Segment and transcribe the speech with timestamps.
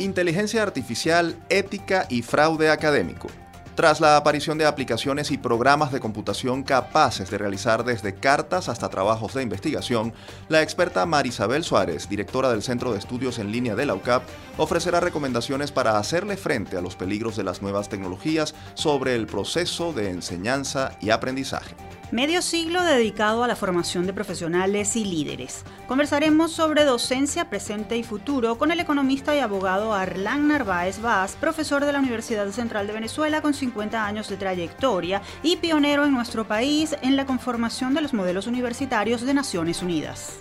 [0.00, 3.28] Inteligencia artificial, ética y fraude académico.
[3.74, 8.88] Tras la aparición de aplicaciones y programas de computación capaces de realizar desde cartas hasta
[8.90, 10.12] trabajos de investigación,
[10.48, 14.24] la experta Marisabel Suárez, directora del Centro de Estudios en Línea de la UCAP,
[14.58, 19.92] ofrecerá recomendaciones para hacerle frente a los peligros de las nuevas tecnologías sobre el proceso
[19.92, 21.74] de enseñanza y aprendizaje.
[22.12, 25.64] Medio siglo dedicado a la formación de profesionales y líderes.
[25.86, 31.84] Conversaremos sobre docencia presente y futuro con el economista y abogado Arlán Narváez Vaz, profesor
[31.84, 36.46] de la Universidad Central de Venezuela con 50 años de trayectoria y pionero en nuestro
[36.46, 40.40] país en la conformación de los modelos universitarios de Naciones Unidas.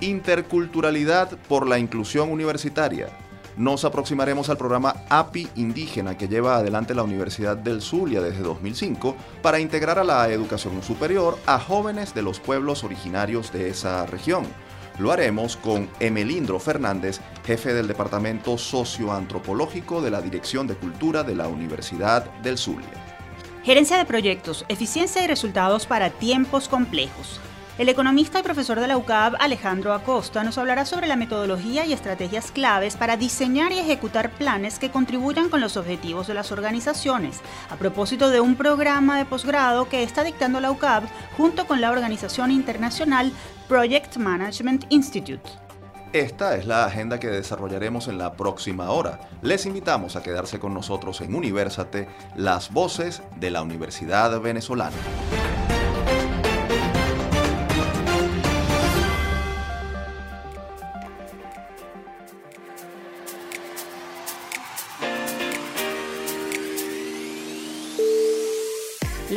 [0.00, 3.08] Interculturalidad por la inclusión universitaria
[3.56, 9.16] nos aproximaremos al programa API Indígena que lleva adelante la Universidad del Zulia desde 2005
[9.40, 14.44] para integrar a la educación superior a jóvenes de los pueblos originarios de esa región.
[14.98, 21.36] Lo haremos con Emelindro Fernández, jefe del Departamento Socioantropológico de la Dirección de Cultura de
[21.36, 22.88] la Universidad del Zulia.
[23.62, 27.40] Gerencia de proyectos, eficiencia y resultados para tiempos complejos.
[27.78, 31.92] El economista y profesor de la UCAB, Alejandro Acosta, nos hablará sobre la metodología y
[31.92, 37.42] estrategias claves para diseñar y ejecutar planes que contribuyan con los objetivos de las organizaciones,
[37.70, 41.04] a propósito de un programa de posgrado que está dictando la UCAB
[41.36, 43.30] junto con la organización internacional
[43.68, 45.65] Project Management Institute.
[46.16, 49.20] Esta es la agenda que desarrollaremos en la próxima hora.
[49.42, 54.96] Les invitamos a quedarse con nosotros en Universate, las voces de la Universidad Venezolana.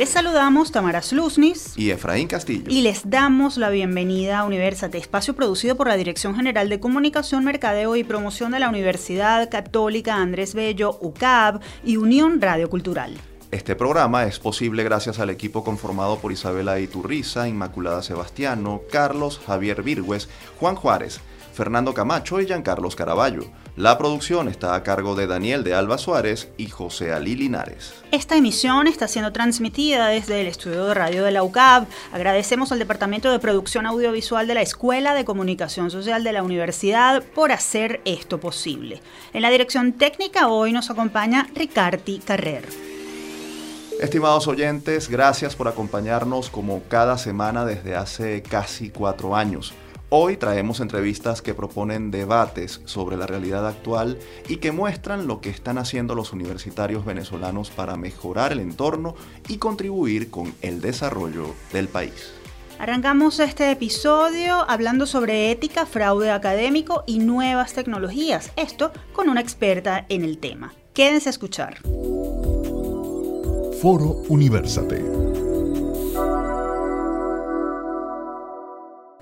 [0.00, 2.64] Les saludamos Tamara Slusnis y Efraín Castillo.
[2.68, 7.44] Y les damos la bienvenida a Universate, espacio producido por la Dirección General de Comunicación,
[7.44, 13.14] Mercadeo y Promoción de la Universidad Católica Andrés Bello, UCAB y Unión Radio Cultural.
[13.50, 19.82] Este programa es posible gracias al equipo conformado por Isabela Iturriza, Inmaculada Sebastiano, Carlos Javier
[19.82, 21.20] Virgües, Juan Juárez,
[21.52, 23.42] Fernando Camacho y Giancarlos Caraballo.
[23.76, 27.94] La producción está a cargo de Daniel de Alba Suárez y José Ali Linares.
[28.10, 31.86] Esta emisión está siendo transmitida desde el estudio de radio de la UCAB.
[32.12, 37.22] Agradecemos al Departamento de Producción Audiovisual de la Escuela de Comunicación Social de la Universidad
[37.22, 39.00] por hacer esto posible.
[39.32, 42.66] En la dirección técnica hoy nos acompaña Ricardi Carrer.
[44.00, 49.74] Estimados oyentes, gracias por acompañarnos como cada semana desde hace casi cuatro años.
[50.12, 55.50] Hoy traemos entrevistas que proponen debates sobre la realidad actual y que muestran lo que
[55.50, 59.14] están haciendo los universitarios venezolanos para mejorar el entorno
[59.46, 62.32] y contribuir con el desarrollo del país.
[62.80, 68.50] Arrancamos este episodio hablando sobre ética, fraude académico y nuevas tecnologías.
[68.56, 70.74] Esto con una experta en el tema.
[70.92, 71.76] Quédense a escuchar.
[73.80, 75.39] Foro Universate.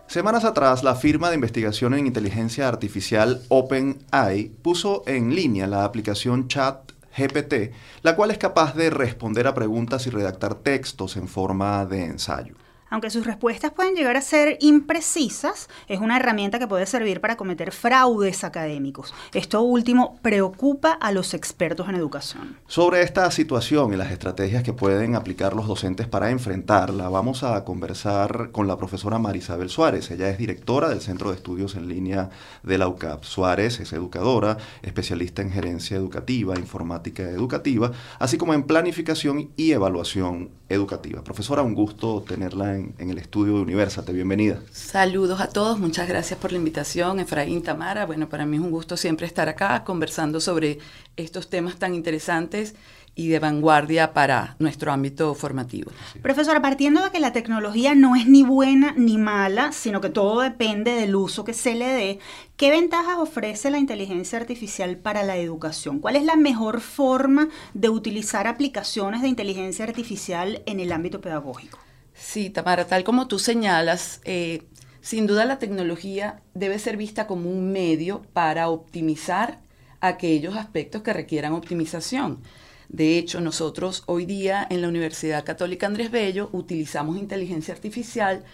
[0.08, 6.48] Semanas atrás, la firma de investigación en inteligencia artificial OpenAI puso en línea la aplicación
[6.48, 11.84] Chat GPT, la cual es capaz de responder a preguntas y redactar textos en forma
[11.84, 12.54] de ensayo.
[12.90, 17.36] Aunque sus respuestas pueden llegar a ser imprecisas, es una herramienta que puede servir para
[17.36, 19.14] cometer fraudes académicos.
[19.34, 22.56] Esto último preocupa a los expertos en educación.
[22.66, 27.64] Sobre esta situación y las estrategias que pueden aplicar los docentes para enfrentarla, vamos a
[27.64, 30.10] conversar con la profesora Marisabel Suárez.
[30.10, 32.30] Ella es directora del Centro de Estudios en Línea
[32.62, 33.24] de la UCAP.
[33.24, 40.50] Suárez es educadora, especialista en gerencia educativa, informática educativa, así como en planificación y evaluación
[40.68, 41.22] educativa.
[41.22, 44.12] Profesora, un gusto tenerla en, el estudio de Universate.
[44.12, 44.60] Bienvenida.
[44.70, 48.06] Saludos a todos, muchas gracias por la invitación, Efraín Tamara.
[48.06, 50.78] Bueno, para mí es un gusto siempre estar acá conversando sobre
[51.16, 52.74] estos temas tan interesantes
[53.18, 55.90] y de vanguardia para nuestro ámbito formativo.
[56.22, 60.40] Profesora, partiendo de que la tecnología no es ni buena ni mala, sino que todo
[60.40, 62.18] depende del uso que se le dé,
[62.56, 65.98] ¿qué ventajas ofrece la inteligencia artificial para la educación?
[65.98, 71.87] ¿Cuál es la mejor forma de utilizar aplicaciones de inteligencia artificial en el ámbito pedagógico?
[72.30, 74.64] Sí, Tamara, tal como tú señalas, eh,
[75.00, 79.60] sin duda la tecnología debe ser vista como un medio para optimizar
[80.02, 82.42] aquellos aspectos que requieran optimización.
[82.90, 88.44] De hecho, nosotros hoy día en la Universidad Católica Andrés Bello utilizamos inteligencia artificial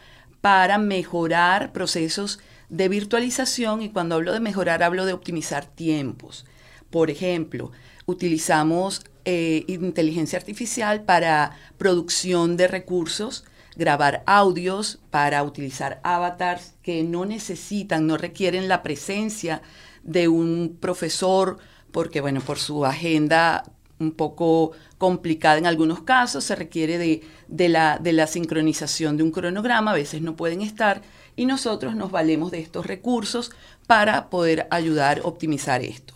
[0.41, 2.39] para mejorar procesos
[2.69, 6.47] de virtualización y cuando hablo de mejorar hablo de optimizar tiempos.
[6.91, 7.73] Por ejemplo,
[8.07, 13.45] utilizamos eh, inteligencia artificial para producción de recursos,
[13.77, 19.63] grabar audios, para utilizar avatars que no necesitan, no requieren la presencia
[20.03, 21.59] de un profesor
[21.95, 23.63] porque bueno, por su agenda
[24.01, 29.31] un poco complicada en algunos casos, se requiere de, la, de la sincronización de un
[29.31, 31.03] cronograma, a veces no pueden estar,
[31.37, 33.53] y nosotros nos valemos de estos recursos
[33.87, 36.15] para poder ayudar a optimizar esto.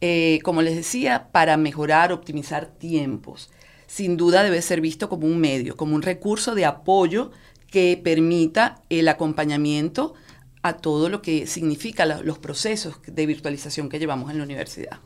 [0.00, 3.50] Eh, como les decía, para mejorar, optimizar tiempos.
[3.90, 7.32] Sin duda debe ser visto como un medio, como un recurso de apoyo
[7.72, 10.14] que permita el acompañamiento
[10.62, 15.00] a todo lo que significa los procesos de virtualización que llevamos en la universidad.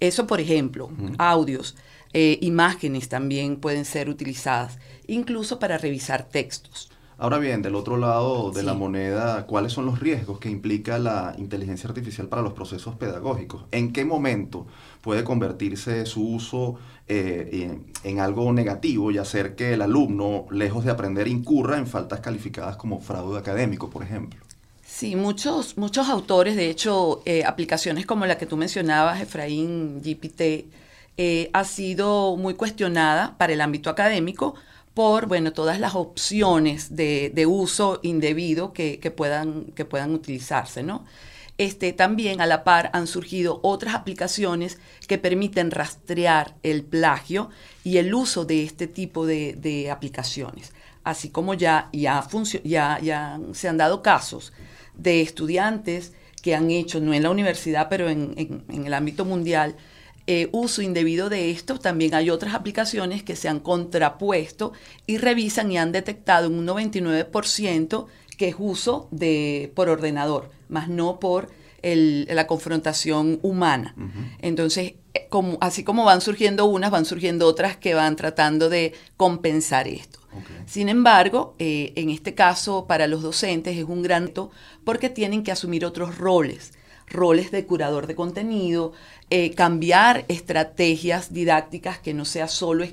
[0.00, 1.76] Eso, por ejemplo, audios,
[2.12, 6.90] eh, imágenes también pueden ser utilizadas, incluso para revisar textos.
[7.18, 11.34] Ahora bien, del otro lado de la moneda, ¿cuáles son los riesgos que implica la
[11.38, 13.64] inteligencia artificial para los procesos pedagógicos?
[13.70, 14.66] ¿En qué momento
[15.06, 20.90] puede convertirse su uso eh, en, algo negativo y hacer que el alumno, lejos de
[20.90, 24.40] aprender, incurra en faltas calificadas como fraude académico, por ejemplo?
[24.84, 30.66] Sí, muchos, muchos autores, de hecho, eh, aplicaciones como la que tú mencionabas, Efraín GPT,
[31.16, 34.56] eh, ha sido muy cuestionada para el ámbito académico
[34.92, 40.82] por bueno, todas las opciones de, uso indebido que, puedan, que puedan utilizarse.
[40.82, 41.04] ¿no?
[41.58, 47.50] Este, también a la par han surgido otras aplicaciones que permiten rastrear el plagio
[47.82, 50.72] y el uso de este tipo de, aplicaciones.
[51.02, 52.26] Así como ya, ya,
[53.52, 54.52] se han dado casos
[54.94, 56.12] de estudiantes
[56.42, 59.76] que han hecho, no en la universidad, pero en el ámbito mundial,
[60.28, 64.72] eh, uso indebido de esto, también hay otras aplicaciones que se han contrapuesto
[65.06, 68.06] y revisan y han detectado un 99%
[68.36, 71.48] que es uso de, por ordenador, más no por
[71.82, 73.94] la confrontación humana.
[74.40, 78.92] Entonces, eh, como, así como van surgiendo unas, van surgiendo otras que van tratando de
[79.16, 80.18] compensar esto.
[80.66, 84.50] Sin embargo, eh, en este caso, para los docentes es un gran reto
[84.84, 86.72] porque tienen que asumir otros roles
[87.08, 88.92] roles de curador de contenido,
[89.30, 92.84] eh, cambiar estrategias didácticas que no sea solo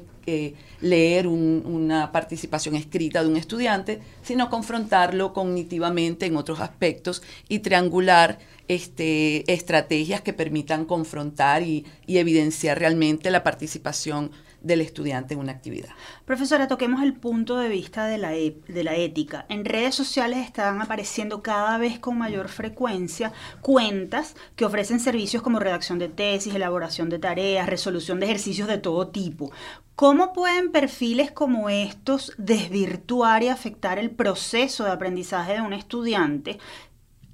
[0.81, 8.39] leer una participación escrita de un estudiante, sino confrontarlo cognitivamente en otros aspectos y triangular
[8.67, 14.31] este, estrategias que permitan confrontar y evidenciar realmente la participación
[14.63, 15.89] del estudiante en una actividad.
[16.25, 19.45] Profesora, toquemos el punto de vista de la, e, de la ética.
[19.49, 25.59] En redes sociales están apareciendo cada vez con mayor frecuencia cuentas que ofrecen servicios como
[25.59, 29.51] redacción de tesis, elaboración de tareas, resolución de ejercicios de todo tipo.
[29.95, 36.57] ¿Cómo pueden perfiles como estos desvirtuar y afectar el proceso de aprendizaje de un estudiante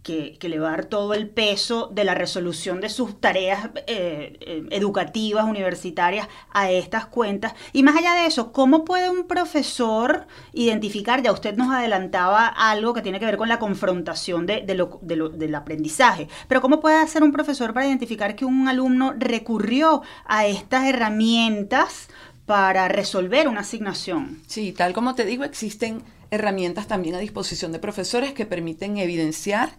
[0.03, 4.63] que, le a dar todo el peso de la resolución de sus tareas eh, eh,
[4.71, 7.53] educativas, universitarias, a estas cuentas.
[7.73, 12.93] Y más allá de eso, ¿cómo puede un profesor identificar, ya usted nos adelantaba algo
[12.93, 17.31] que tiene que ver con la confrontación de, del aprendizaje, pero ¿cómo puede hacer un
[17.31, 22.07] profesor para identificar que un alumno recurrió a estas herramientas
[22.45, 24.41] para resolver una asignación?
[24.47, 26.01] Sí, tal como te digo, existen
[26.31, 29.69] herramientas también a disposición de profesores que permiten evidenciar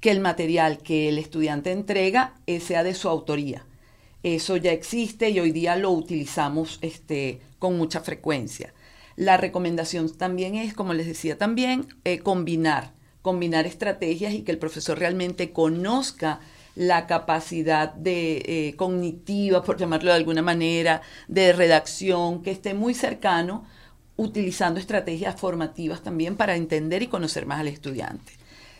[0.00, 3.64] que el material que el estudiante entrega eh, sea de su autoría.
[4.22, 8.74] Eso ya existe y hoy día lo utilizamos este, con mucha frecuencia.
[9.16, 12.92] La recomendación también es, como les decía también, eh, combinar,
[13.22, 16.40] combinar estrategias y que el profesor realmente conozca
[16.76, 22.94] la capacidad de eh, cognitiva, por llamarlo de alguna manera, de redacción, que esté muy
[22.94, 23.66] cercano,
[24.16, 28.37] utilizando estrategias formativas también para entender y conocer más al estudiante.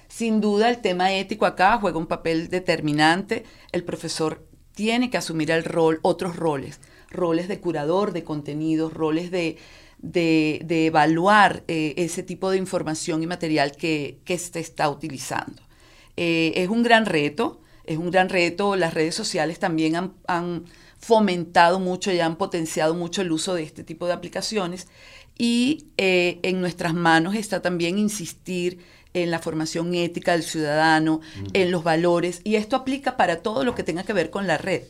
[0.08, 3.44] Sin duda el tema ético acá juega un papel determinante.
[3.72, 9.30] El profesor tiene que asumir el rol, otros roles, roles de curador de contenidos, roles
[9.30, 9.58] de,
[9.98, 15.62] de, evaluar eh, ese tipo de información y material que, que se está utilizando.
[16.16, 18.76] Eh, es un gran reto, es un gran reto.
[18.76, 20.64] Las redes sociales también han, han
[20.98, 24.88] fomentado mucho y han potenciado mucho el uso de este tipo de aplicaciones
[25.38, 28.80] y eh, en nuestras manos está también insistir
[29.22, 31.20] en la formación ética del ciudadano,
[31.52, 34.58] en los valores, y esto aplica para todo lo que tenga que ver con la
[34.58, 34.82] red.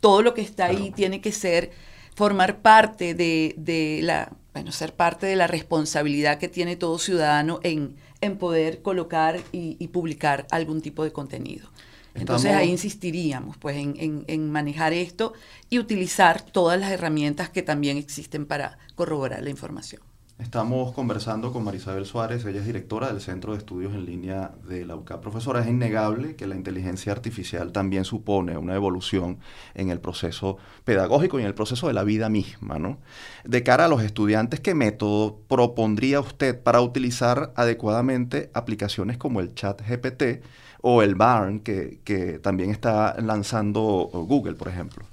[0.00, 1.72] Todo lo que está ahí tiene que ser,
[2.14, 7.96] formar parte de, la, bueno, ser parte de la responsabilidad que tiene todo ciudadano en,
[8.20, 11.68] en poder colocar y, publicar algún tipo de contenido.
[12.14, 15.34] Entonces ahí insistiríamos pues en, en, manejar esto
[15.70, 20.02] y utilizar todas las herramientas que también existen para corroborar la información.
[20.38, 24.86] Estamos conversando con Marisabel Suárez, ella es directora del Centro de Estudios en Línea de
[24.86, 25.20] la UCA.
[25.20, 29.40] Profesora, es innegable que la inteligencia artificial también supone una evolución
[29.74, 32.98] en el proceso pedagógico y en el proceso de la vida misma, ¿no?
[33.44, 39.56] De cara a los estudiantes, ¿qué método propondría usted para utilizar adecuadamente aplicaciones como el
[39.56, 40.44] chat GPT
[40.82, 45.04] o el BARN que, que también está lanzando Google, por ejemplo?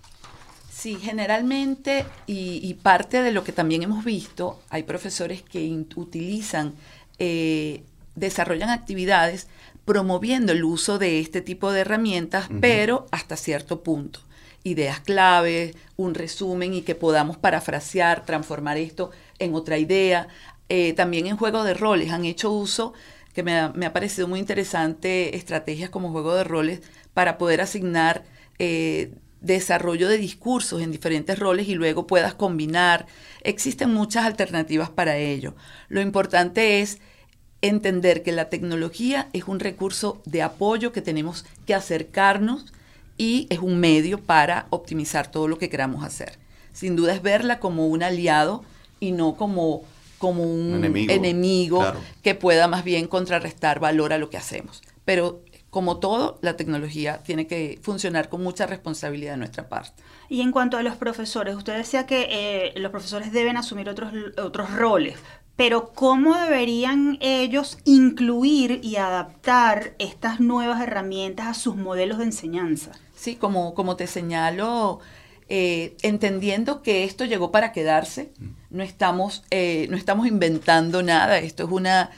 [0.86, 6.76] Sí, generalmente, y, parte de lo que también hemos visto, hay profesores que utilizan,
[7.18, 7.82] eh,
[8.14, 9.48] desarrollan actividades
[9.84, 14.20] promoviendo el uso de este tipo de herramientas, pero hasta cierto punto.
[14.64, 20.28] Ideas claves, un resumen y que podamos parafrasear, transformar esto en otra idea.
[20.70, 22.94] Eh, también en juego de roles han hecho uso,
[23.34, 26.82] que me ha, me ha parecido muy interesante, estrategias como juego de roles
[27.16, 28.24] para poder asignar
[28.60, 29.16] eh,
[29.46, 33.06] desarrollo de discursos en diferentes roles y luego puedas combinar.
[33.42, 35.56] Existen muchas alternativas para ello.
[35.88, 37.00] Lo importante es
[37.62, 42.66] entender que la tecnología es un recurso de apoyo que tenemos que acercarnos
[43.18, 46.38] y es un medio para optimizar todo lo que queramos hacer.
[46.74, 48.64] Sin duda es verla como un aliado
[49.00, 49.84] y no como,
[50.18, 51.84] como un, enemigo,
[52.22, 54.82] que pueda más bien contrarrestar valor a lo que hacemos.
[55.06, 55.42] Pero
[55.76, 60.02] como todo, la tecnología tiene que funcionar con mucha responsabilidad de nuestra parte.
[60.30, 64.14] Y en cuanto a los profesores, usted decía que eh, los profesores deben asumir otros,
[64.38, 65.18] otros roles,
[65.58, 72.94] pero ¿cómo deberían ellos incluir y adaptar estas nuevas herramientas a sus modelos de enseñanza?
[73.14, 75.02] Sí, como, como te señalo,
[75.50, 78.78] eh, entendiendo que esto llegó para quedarse, mm.
[78.78, 82.12] no estamos, eh, no estamos inventando nada, esto es una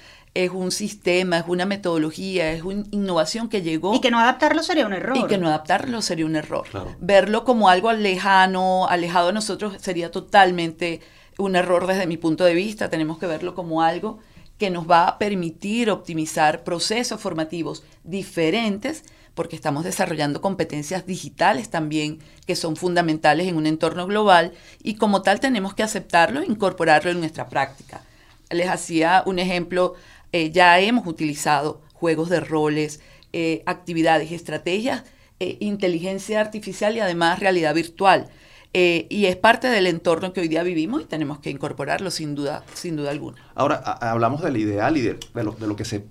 [0.44, 3.96] es un sistema, es una metodología, es una innovación que llegó.
[3.96, 5.18] Y que no adaptarlo sería un error.
[5.18, 6.68] Y que no adaptarlo sería un error.
[7.00, 11.02] Verlo como algo lejano, alejado de nosotros, sería totalmente
[11.40, 12.88] un error desde mi punto de vista.
[12.88, 14.20] Tenemos que verlo como algo
[14.60, 22.20] que nos va a permitir optimizar procesos formativos diferentes, porque estamos desarrollando competencias digitales también
[22.46, 24.54] que son fundamentales en un entorno global
[24.84, 28.04] y como tal tenemos que aceptarlo e incorporarlo en nuestra práctica.
[28.50, 29.96] Les hacía un ejemplo
[30.32, 33.02] eh, ya hemos utilizado juegos de roles,
[33.34, 35.04] eh, actividades, estrategias,
[35.40, 38.30] eh, inteligencia artificial y además realidad virtual.
[38.74, 42.64] y es parte del entorno que hoy día vivimos y tenemos que incorporarlo sin duda,
[42.76, 43.38] sin duda alguna.
[43.56, 46.06] Ahora, hablamos del ideal y de, lo, de lo, que se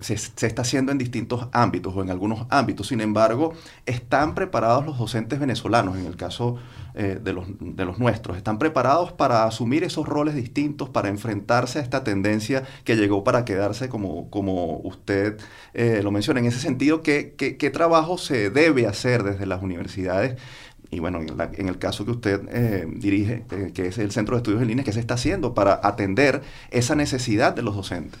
[0.00, 2.88] se, está haciendo en distintos ámbitos o en algunos ámbitos.
[2.88, 3.54] Sin embargo,
[3.84, 6.56] están preparados los docentes venezolanos, en el caso
[6.96, 11.78] eh, de, los, de, los, nuestros, están preparados para asumir esos roles distintos, para enfrentarse
[11.78, 15.38] a esta tendencia que llegó para quedarse, como, como usted
[15.74, 16.40] eh, lo menciona.
[16.40, 20.40] En ese sentido, ¿qué, ¿qué, trabajo se debe hacer desde las universidades?
[20.88, 24.68] y bueno, en, el caso que usted dirige, que es el Centro de Estudios en
[24.68, 28.20] Línea, ¿qué se está haciendo para atender esa necesidad de los docentes?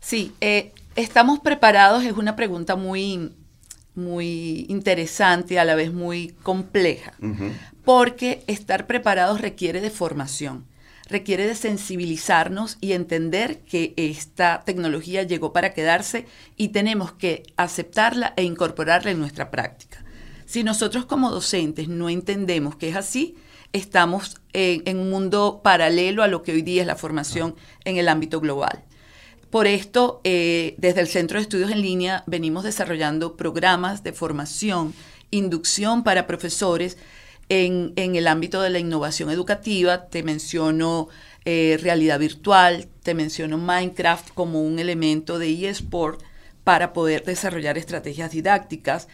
[0.00, 2.04] Sí, eh, ¿Estamos preparados?
[2.04, 3.32] Es una pregunta muy,
[4.02, 7.12] muy interesante y a la vez muy compleja,
[7.84, 10.64] porque estar preparados requiere de formación,
[11.08, 16.26] requiere de sensibilizarnos y entender que esta tecnología llegó para quedarse
[16.56, 20.04] y tenemos que aceptarla e incorporarla en nuestra práctica.
[20.46, 23.36] Si nosotros como docentes no entendemos que es así,
[23.72, 27.54] estamos en un mundo paralelo a lo que hoy día es la formación
[27.84, 28.84] en el ámbito global.
[29.50, 34.94] Por esto, eh, desde el Centro de Estudios en Línea venimos desarrollando programas de formación,
[35.32, 36.96] inducción para profesores
[37.48, 40.06] en, el ámbito de la innovación educativa.
[40.06, 41.08] Te menciono
[41.44, 46.22] eh, realidad virtual, te menciono Minecraft como un elemento de eSport
[46.62, 49.08] para poder desarrollar estrategias didácticas.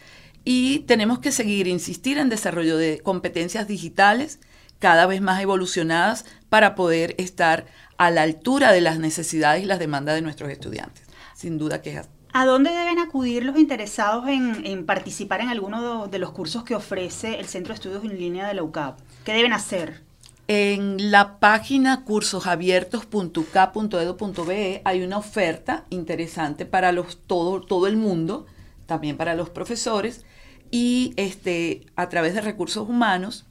[0.44, 4.38] Y tenemos que seguir, insistir en desarrollo de competencias digitales
[4.78, 7.64] cada vez más evolucionadas para poder estar
[7.98, 11.04] a la altura de las necesidades y las demandas de nuestros estudiantes.
[11.34, 16.18] Sin duda que es ¿A dónde deben acudir los interesados en, participar en alguno de
[16.18, 19.00] los cursos que ofrece el Centro de Estudios en Línea de la UCAP?
[19.24, 20.02] ¿Qué deben hacer?
[20.46, 28.44] En la página cursosabiertos.ucap.edu.be hay una oferta interesante para los, todo, todo el mundo,
[28.84, 30.26] también para los profesores,
[30.70, 33.46] y este, a través de recursos humanos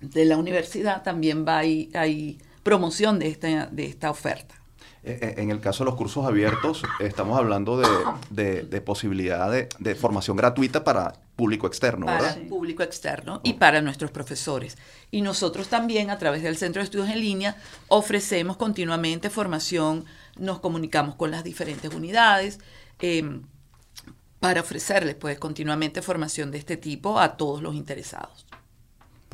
[0.00, 4.56] de la universidad también va ahí, hay promoción de esta, de esta oferta.
[5.06, 10.34] Eh, eh, en el caso de los cursos abiertos, estamos hablando de, posibilidad de, formación
[10.34, 12.34] gratuita para público externo, ¿verdad?
[12.34, 14.78] Para público externo y para nuestros profesores.
[15.10, 17.56] Y nosotros también, a través del Centro de Estudios en Línea,
[17.88, 20.06] ofrecemos continuamente formación,
[20.38, 22.58] nos comunicamos con las diferentes unidades
[22.98, 23.42] em,
[24.40, 28.46] para ofrecerles pues, continuamente formación de este tipo a todos los interesados.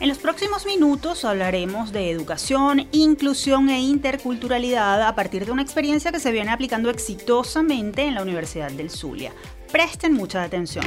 [0.00, 6.12] En los próximos minutos hablaremos de educación, inclusión e interculturalidad a partir de una experiencia
[6.12, 9.32] que se viene aplicando exitosamente en la Universidad del Zulia.
[9.70, 10.84] Presten mucha atención.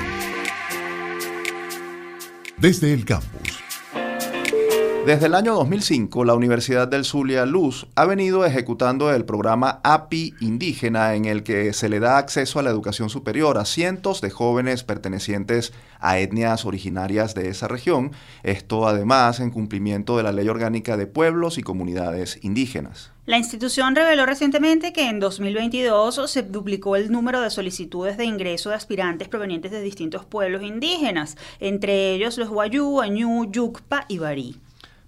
[2.57, 3.68] Desde el campus.
[5.09, 10.35] Desde el año 2005, la Universidad del Zulia Luz ha venido ejecutando el programa API
[10.39, 14.29] Indígena en el que se le da acceso a la educación superior a cientos de
[14.29, 18.11] jóvenes pertenecientes a etnias originarias de esa región,
[18.43, 23.11] esto además en cumplimiento de la Ley Orgánica de Pueblos y Comunidades Indígenas.
[23.25, 28.69] La institución reveló recientemente que en 2022 se duplicó el número de solicitudes de ingreso
[28.69, 34.59] de aspirantes provenientes de distintos pueblos indígenas, entre ellos los Guayú, Añú, Yucpa y Barí.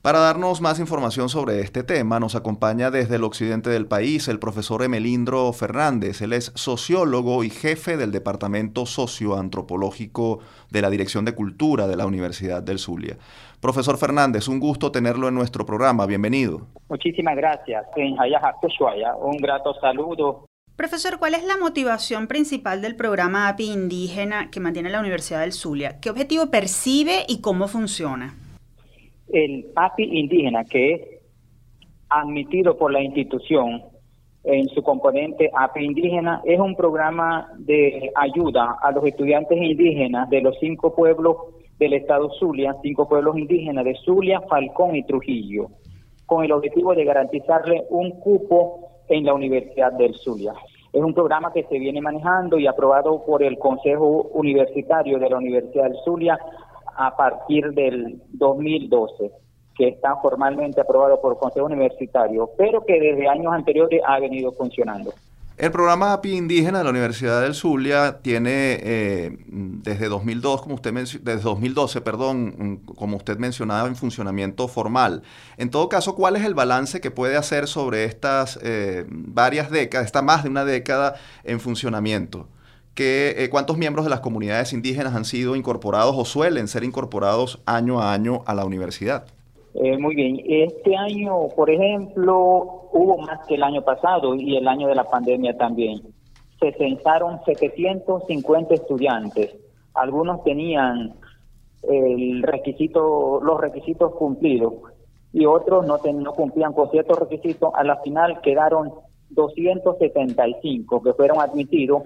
[0.01, 4.39] Para darnos más información sobre este tema, nos acompaña desde el occidente del país el
[4.39, 6.23] profesor Emelindro Fernández.
[6.23, 10.39] Él es sociólogo y jefe del Departamento Socioantropológico
[10.71, 13.17] de la Dirección de Cultura de la Universidad del Zulia.
[13.59, 16.07] Profesor Fernández, un gusto tenerlo en nuestro programa.
[16.07, 16.61] Bienvenido.
[16.89, 17.85] Muchísimas gracias.
[17.95, 24.89] Un grato saludo Profesor, ¿cuál es la motivación principal del programa API indígena que mantiene
[24.89, 25.99] la Universidad del Zulia?
[25.99, 28.40] ¿Qué objetivo percibe y cómo funciona?
[29.33, 31.01] El API indígena, que es
[32.09, 33.81] admitido por la institución
[34.43, 40.41] en su componente API indígena, es un programa de ayuda a los estudiantes indígenas de
[40.41, 41.37] los cinco pueblos
[41.77, 45.67] del estado Zulia, cinco pueblos indígenas de Zulia, Falcón y Trujillo,
[46.25, 50.53] con el objetivo de garantizarle un cupo en la Universidad del Zulia.
[50.93, 55.37] Es un programa que se viene manejando y aprobado por el Consejo Universitario de la
[55.37, 56.37] Universidad del Zulia
[56.95, 59.31] a partir del 2012,
[59.75, 64.51] que está formalmente aprobado por el Consejo Universitario, pero que desde años anteriores ha venido
[64.51, 65.13] funcionando.
[65.61, 70.91] El programa API indígena de la Universidad del Zulia tiene eh, desde 2002, como usted
[70.91, 75.21] desde 2012, perdón, como usted mencionaba, en funcionamiento formal.
[75.57, 80.07] En todo caso, ¿cuál es el balance que puede hacer sobre estas eh, varias décadas,
[80.07, 82.47] esta más de una década en funcionamiento?
[82.95, 87.61] Que, eh, cuántos miembros de las comunidades indígenas han sido incorporados o suelen ser incorporados
[87.65, 89.25] año a año a la universidad.
[89.73, 90.41] Eh, muy bien.
[90.45, 95.05] Este año, por ejemplo, hubo más que el año pasado y el año de la
[95.05, 96.01] pandemia también.
[96.59, 99.55] Se censaron 750 estudiantes.
[99.93, 101.13] Algunos tenían
[101.83, 104.73] el requisito, los requisitos cumplidos
[105.33, 107.71] y otros no, no cumplían con ciertos requisitos.
[107.73, 108.91] A la final quedaron
[109.29, 112.03] 275 que fueron admitidos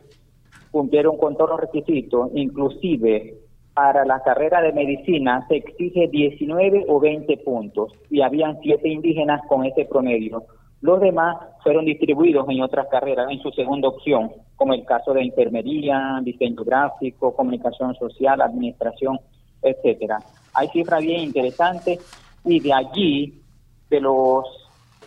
[0.75, 3.35] cumplieron con todos los requisitos, inclusive
[3.73, 9.39] para la carrera de medicina se exige 19 o 20 puntos y habían siete indígenas
[9.47, 10.43] con ese promedio.
[10.81, 15.21] Los demás fueron distribuidos en otras carreras, en su segunda opción, como el caso de
[15.21, 19.17] enfermería, diseño gráfico, comunicación social, administración,
[19.61, 20.19] etcétera.
[20.53, 21.99] Hay cifras bien interesantes
[22.43, 23.41] y de allí,
[23.89, 24.43] de los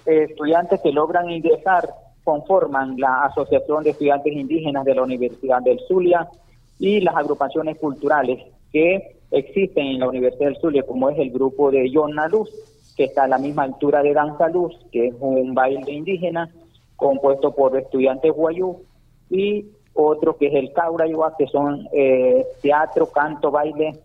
[0.06, 1.90] estudiantes que logran ingresar,
[2.28, 6.28] conforman la Asociación de Estudiantes Indígenas de la Universidad del Zulia
[6.78, 11.70] y las agrupaciones culturales que existen en la Universidad del Zulia, como es el grupo
[11.70, 12.50] de Yonna Luz,
[12.98, 16.50] que está a la misma altura de Danza Luz, que es un baile indígena
[16.96, 18.76] compuesto por estudiantes guayú,
[19.30, 19.64] y
[19.94, 23.98] otro que es el Caurayua, que son eh, teatro, canto, baile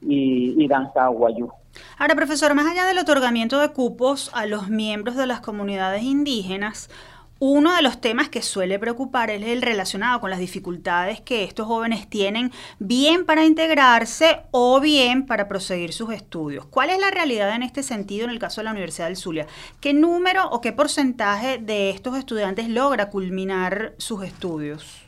[0.00, 1.50] y, y danza guayú.
[1.98, 6.88] Ahora, profesor, más allá del otorgamiento de cupos a los miembros de las comunidades indígenas,
[7.38, 11.66] uno de los temas que suele preocupar es el relacionado con las dificultades que estos
[11.66, 16.64] jóvenes tienen, bien para integrarse o bien para proseguir sus estudios.
[16.66, 19.46] ¿Cuál es la realidad en este sentido en el caso de la Universidad del Zulia?
[19.80, 25.02] ¿Qué número o qué porcentaje de estos estudiantes logra culminar sus estudios?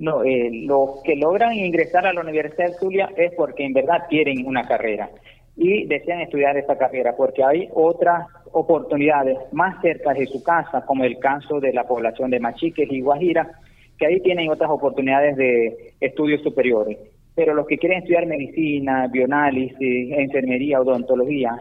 [0.00, 4.06] No, eh, los que logran ingresar a la Universidad del Zulia es porque en verdad
[4.08, 5.08] quieren una carrera
[5.56, 11.04] y desean estudiar esta carrera, porque hay otras oportunidades más cerca de su casa, como
[11.04, 13.50] el caso de la población de Machiques y Guajira,
[13.98, 16.98] que ahí tienen otras oportunidades de estudios superiores.
[17.34, 21.60] Pero los que quieren estudiar medicina, bioanálisis, enfermería, odontología,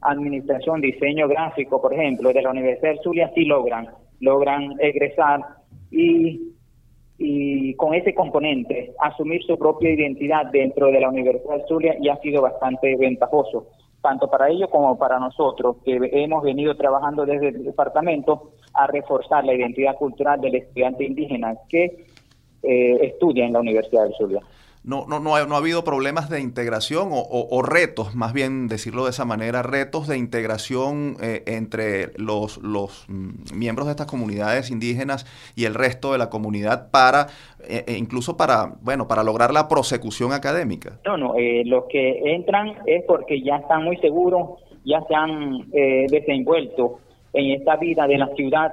[0.00, 3.88] administración, diseño gráfico, por ejemplo, de la Universidad del Zulia, sí logran,
[4.20, 5.40] logran egresar
[5.90, 6.54] y
[7.18, 12.08] y con ese componente asumir su propia identidad dentro de la Universidad de Zulia y
[12.08, 13.66] ha sido bastante ventajoso,
[14.00, 19.44] tanto para ellos como para nosotros, que hemos venido trabajando desde el departamento a reforzar
[19.44, 22.06] la identidad cultural del estudiante indígena que
[22.62, 24.40] eh, estudia en la Universidad de Zulia
[24.88, 29.04] no, no, no, ha, no ha habido problemas de integración o, retos, más bien decirlo
[29.04, 34.70] de esa manera, retos de integración eh, entre los, los mm, miembros de estas comunidades
[34.70, 37.26] indígenas y el resto de la comunidad para,
[37.68, 40.98] eh, e incluso para, bueno, para lograr la prosecución académica.
[41.04, 45.70] No, no, eh, los que entran es porque ya están muy seguros, ya se han
[45.70, 47.00] desenvuelto
[47.34, 48.72] en esta vida de la ciudad.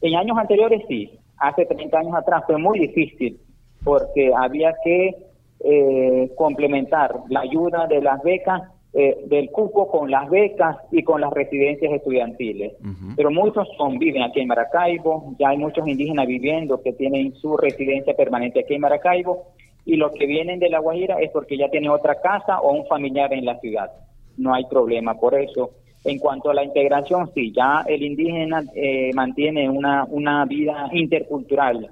[0.00, 3.38] En años anteriores sí, hace 30 años atrás fue muy difícil
[3.84, 5.29] porque había que
[5.62, 11.20] eh, complementar la ayuda de las becas eh, del cupo con las becas y con
[11.20, 12.72] las residencias estudiantiles.
[13.14, 17.56] Pero muchos son, viven aquí en Maracaibo, ya hay muchos indígenas viviendo que tienen su
[17.56, 19.46] residencia permanente aquí en Maracaibo,
[19.84, 22.86] y los que vienen de La Guajira es porque ya tienen otra casa o un
[22.86, 23.92] familiar en la ciudad.
[24.36, 25.70] No hay problema por eso.
[26.04, 31.90] En cuanto a la integración, sí, ya el indígena eh, mantiene una, una vida intercultural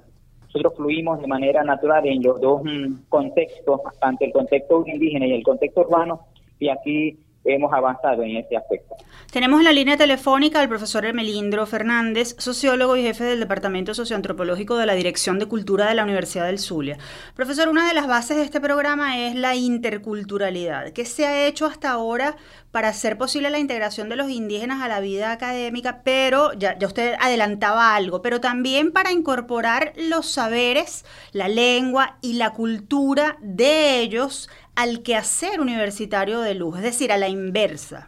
[0.49, 5.33] nosotros fluimos de manera natural en los dos mm, contextos, tanto el contexto indígena y
[5.33, 6.21] el contexto urbano,
[6.59, 8.95] y aquí hemos avanzado en este aspecto.
[9.31, 14.75] Tenemos en la línea telefónica al profesor Emelindro Fernández, sociólogo y jefe del Departamento Socioantropológico
[14.75, 16.97] de la Dirección de Cultura de la Universidad del Zulia.
[17.35, 20.93] Profesor, una de las bases de este programa es la interculturalidad.
[20.93, 22.37] ¿Qué se ha hecho hasta ahora
[22.71, 26.01] para hacer posible la integración de los indígenas a la vida académica?
[26.03, 32.51] Pero, ya usted adelantaba algo, pero también para incorporar los saberes, la lengua y la
[32.53, 38.07] cultura de ellos al quehacer universitario de luz, es decir, a la inversa.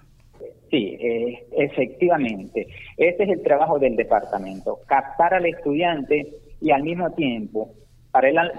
[0.70, 2.66] Sí, eh, efectivamente.
[2.96, 6.30] Ese es el trabajo del departamento, captar al estudiante
[6.62, 7.74] y al mismo tiempo,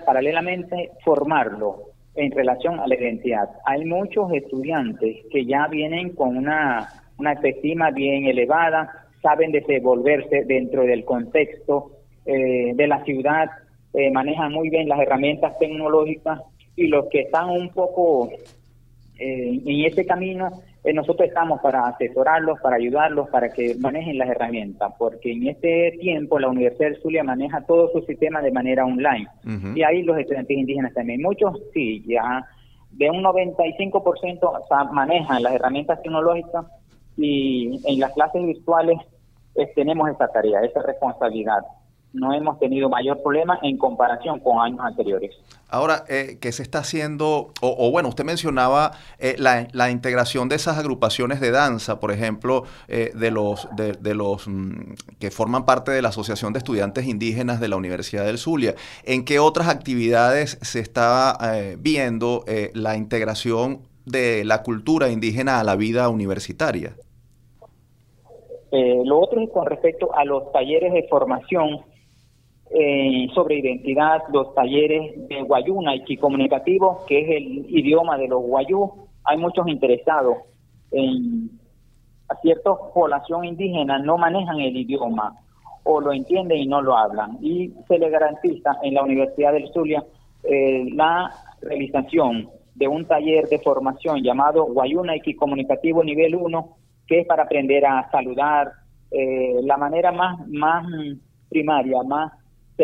[0.04, 3.48] paralelamente, formarlo en relación a la identidad.
[3.64, 10.82] Hay muchos estudiantes que ya vienen con una, una estima bien elevada, saben desenvolverse dentro
[10.82, 11.92] del contexto
[12.26, 13.48] eh, de la ciudad,
[13.94, 16.40] eh, manejan muy bien las herramientas tecnológicas
[16.76, 18.30] y los que están un poco
[19.18, 20.50] eh, en ese camino,
[20.84, 25.96] eh, nosotros estamos para asesorarlos, para ayudarlos, para que manejen las herramientas, porque en este
[26.00, 29.28] tiempo la Universidad de Zulia maneja todo su sistema de manera online.
[29.76, 31.22] Y ahí los estudiantes indígenas también.
[31.22, 32.44] Muchos sí, ya
[32.90, 36.66] de un 95% manejan las herramientas tecnológicas
[37.16, 38.98] y en las clases virtuales
[39.54, 41.60] eh, tenemos esa tarea, esa responsabilidad
[42.12, 45.34] no hemos tenido mayor problema en comparación con años anteriores.
[45.68, 47.52] Ahora, eh, ¿qué se está haciendo?
[47.62, 53.12] O, bueno, usted mencionaba eh, la, integración de esas agrupaciones de danza, por ejemplo, eh,
[53.14, 57.68] de los, de, los mm, que forman parte de la Asociación de Estudiantes Indígenas de
[57.68, 58.74] la Universidad del Zulia.
[59.04, 61.38] ¿En qué otras actividades se está
[61.78, 62.44] viendo
[62.74, 66.94] la integración de la cultura indígena a la vida universitaria?
[68.72, 71.82] lo otro es con respecto a los talleres de formación
[72.74, 75.46] eh, sobre identidad, los talleres de
[76.06, 79.08] y comunicativo, que es el idioma de los guayú.
[79.24, 80.38] Hay muchos interesados
[80.90, 81.50] en
[82.32, 85.34] a cierta población indígena no manejan el idioma
[85.84, 87.38] o lo entienden y no lo hablan.
[87.42, 90.02] Y se le garantiza en la Universidad del Zulia
[90.44, 91.30] eh, la
[91.60, 97.84] realización de un taller de formación llamado Guayunaiki Comunicativo Nivel 1, que es para aprender
[97.84, 98.72] a saludar
[99.10, 100.86] eh, la manera más, más
[101.50, 102.32] primaria, más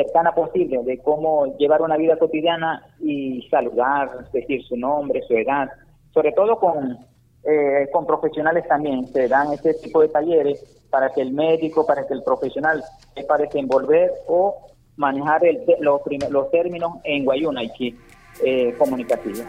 [0.02, 5.68] cercana posible de cómo llevar una vida cotidiana y saludar, decir su nombre, su edad,
[6.14, 6.98] sobre todo con,
[7.44, 12.06] eh, con profesionales también, se dan este tipo de talleres para que el médico, para
[12.06, 12.82] que el profesional
[13.14, 17.96] sepa desenvolver o manejar el, los, los términos en Guayunaiki
[18.44, 19.42] eh, comunicativo.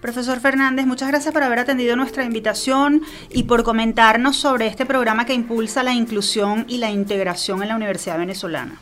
[0.00, 5.26] Profesor Fernández, muchas gracias por haber atendido nuestra invitación y por comentarnos sobre este programa
[5.26, 8.78] que impulsa la inclusión y la integración en la Universidad Venezolana.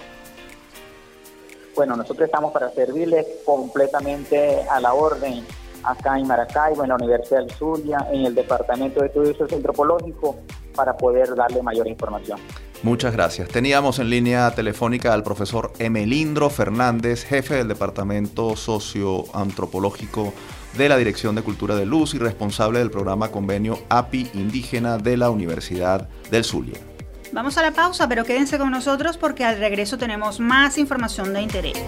[1.79, 5.45] Bueno, nosotros estamos para servirles completamente a la orden
[5.85, 10.35] acá en Maracaibo, en la Universidad del Zulia, en el Departamento de Estudios Antropológicos,
[10.75, 12.41] para poder darle mayor información.
[12.83, 13.49] Muchas gracias.
[13.51, 20.33] Teníamos en línea telefónica al profesor Emelindro Fernández, jefe del Departamento Socioantropológico
[20.77, 25.17] de la Dirección de Cultura de Luz y responsable del programa convenio API Indígena de
[25.17, 26.88] la Universidad del Zulia.
[27.33, 31.43] Vamos a la pausa, pero quédense con nosotros porque al regreso tenemos más información de
[31.43, 31.79] interés.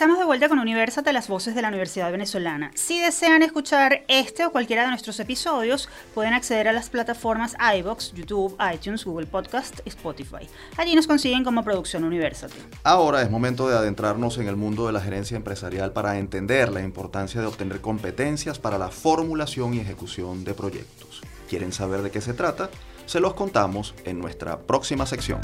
[0.00, 2.70] Estamos de vuelta con Universate, las voces de la Universidad Venezolana.
[2.74, 8.14] Si desean escuchar este o cualquiera de nuestros episodios, pueden acceder a las plataformas iBox,
[8.14, 10.48] YouTube, iTunes, Google Podcast y Spotify.
[10.78, 12.54] Allí nos consiguen como Producción Universate.
[12.82, 16.80] Ahora es momento de adentrarnos en el mundo de la gerencia empresarial para entender la
[16.80, 21.20] importancia de obtener competencias para la formulación y ejecución de proyectos.
[21.46, 22.70] ¿Quieren saber de qué se trata?
[23.04, 25.40] Se los contamos en nuestra próxima sección.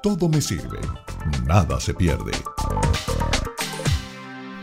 [0.00, 0.78] Todo me sirve,
[1.44, 2.30] nada se pierde.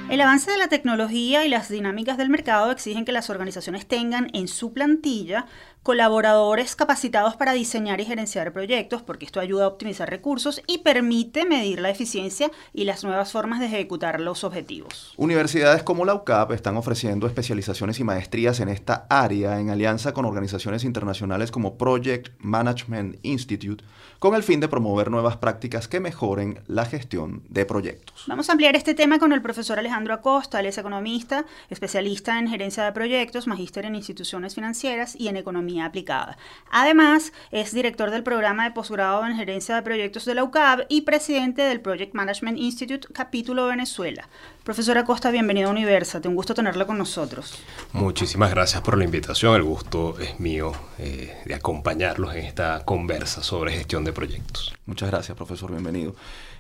[0.10, 4.30] El avance de la tecnología y las dinámicas del mercado exigen que las organizaciones tengan
[4.32, 5.48] en su plantilla
[5.84, 11.46] colaboradores capacitados para diseñar y gerenciar proyectos, porque esto ayuda a optimizar recursos y permite
[11.46, 15.14] medir la eficiencia y las nuevas formas de ejecutar los objetivos.
[15.16, 20.26] Universidades como la UCAP están ofreciendo especializaciones y maestrías en esta área en alianza con
[20.26, 23.84] organizaciones internacionales como Project Management Institute,
[24.20, 28.26] con el fin de promover nuevas prácticas que mejoren la gestión de proyectos.
[28.28, 32.48] Vamos a ampliar este tema con el profesor Alejandro Acosta, él es economista, especialista en
[32.48, 36.38] gerencia de proyectos, magíster en instituciones financieras y en economía aplicada.
[36.70, 41.02] Además, es director del programa de posgrado en gerencia de proyectos de la UCAB y
[41.02, 44.28] presidente del Project Management Institute capítulo Venezuela.
[44.64, 47.58] Profesora Costa, bienvenido a Universate, un gusto tenerla con nosotros.
[47.94, 53.42] Muchísimas gracias por la invitación, el gusto es mío eh, de acompañarlos en esta conversa
[53.44, 54.76] sobre gestión de proyectos.
[54.86, 56.16] Muchas gracias, profesor, bienvenido.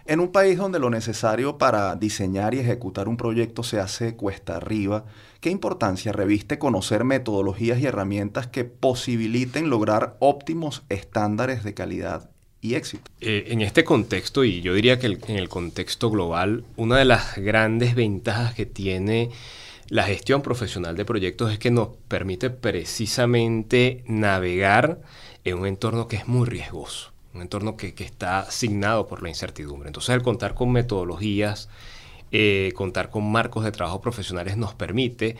[0.07, 4.55] En un país donde lo necesario para diseñar y ejecutar un proyecto se hace cuesta
[4.55, 5.03] arriba,
[5.41, 12.29] ¿qué importancia reviste conocer metodologías y herramientas que posibiliten lograr óptimos estándares de calidad
[12.61, 13.11] y éxito?
[13.19, 17.35] Eh, en este contexto, y yo diría que en el contexto global, una de las
[17.35, 19.31] grandes ventajas que tiene
[19.89, 25.01] la gestión profesional de proyectos es que nos permite precisamente navegar
[25.43, 29.87] en un entorno que es muy riesgoso un entorno que, está asignado por la incertidumbre.
[29.87, 31.69] Entonces, el contar con metodologías,
[32.31, 35.37] eh, contar con marcos de trabajo profesionales nos permite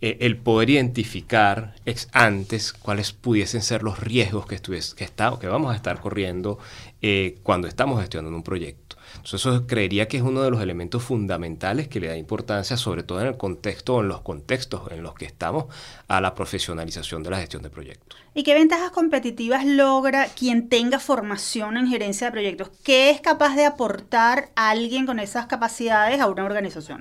[0.00, 1.74] eh, el poder identificar
[2.12, 6.58] antes cuáles pudiesen ser los riesgos que, que, está, que vamos a estar corriendo
[7.02, 8.87] eh, cuando estamos gestionando un proyecto.
[9.16, 13.02] Entonces eso creería que es uno de los elementos fundamentales que le da importancia, sobre
[13.02, 15.66] todo en el contexto o en los contextos en los que estamos,
[16.06, 18.18] a la profesionalización de la gestión de proyectos.
[18.34, 22.70] ¿Y qué ventajas competitivas logra quien tenga formación en gerencia de proyectos?
[22.84, 27.00] ¿Qué es capaz de aportar a alguien con esas capacidades a una organización?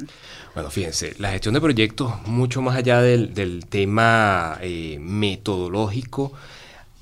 [0.54, 6.34] Bueno, fíjense, la gestión de proyectos, mucho más allá del, tema eh, metodológico,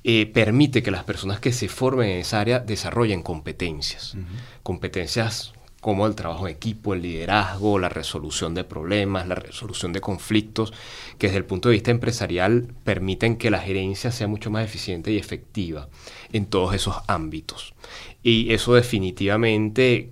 [0.07, 4.15] eh, permite que las personas que se formen en esa área desarrollen competencias.
[4.61, 10.01] Competencias como el trabajo en equipo, el liderazgo, la resolución de problemas, la resolución de
[10.01, 10.73] conflictos,
[11.17, 15.11] que desde el punto de vista empresarial permiten que la gerencia sea mucho más eficiente
[15.11, 15.89] y efectiva
[16.31, 17.73] en todos esos ámbitos.
[18.21, 20.09] Y eso definitivamente,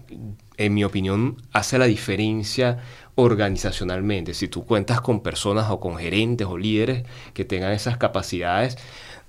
[0.58, 2.80] en mi opinión, hace la diferencia
[3.14, 4.34] organizacionalmente.
[4.34, 7.04] Si tú cuentas con personas o con gerentes o líderes
[7.34, 8.78] que tengan esas capacidades,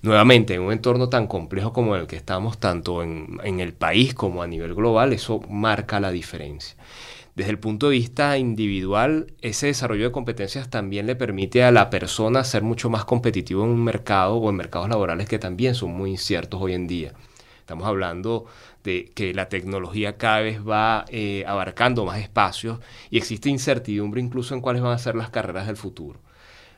[0.05, 4.43] nuevamente, en un entorno tan complejo como el que estamos, tanto en, el país como
[4.43, 6.77] a nivel global, eso marca la diferencia.
[7.35, 11.91] Desde el punto de vista individual, ese desarrollo de competencias también le permite a la
[11.91, 15.93] persona ser mucho más competitivo en un mercado o en mercados laborales que también son
[15.93, 17.15] muy inciertos hoy en día.
[17.59, 18.45] Estamos hablando
[18.85, 22.79] de que la tecnología cada vez va eh, abarcando más espacios
[23.11, 26.21] y existe incertidumbre incluso en cuáles van a ser las carreras del futuro.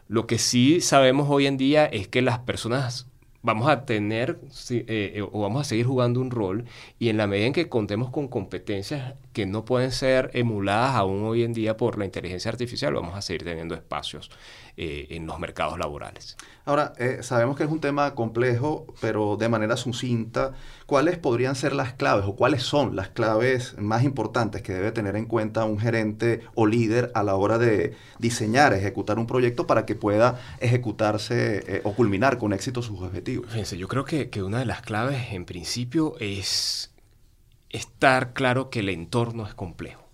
[0.08, 3.08] Lo que sí sabemos hoy en día es que las personas
[3.46, 4.84] vamos a tener eh,
[5.16, 6.64] eh, o vamos a seguir jugando un rol
[6.98, 11.22] y en la medida en que contemos con competencias que no pueden ser emuladas aún
[11.24, 14.30] hoy en día por la inteligencia artificial, vamos a seguir teniendo espacios
[14.78, 16.38] eh, en los mercados laborales.
[16.64, 20.52] Ahora, sabemos que es un tema complejo, pero de manera sucinta,
[20.86, 25.16] ¿cuáles podrían ser las claves o cuáles son las claves más importantes que debe tener
[25.16, 29.84] en cuenta un gerente o líder a la hora de diseñar, ejecutar un proyecto para
[29.84, 33.50] que pueda ejecutarse o culminar con éxito sus objetivos?
[33.50, 36.95] Fíjense, yo creo que, una de las claves en principio es
[37.76, 40.06] estar claro que el entorno es complejo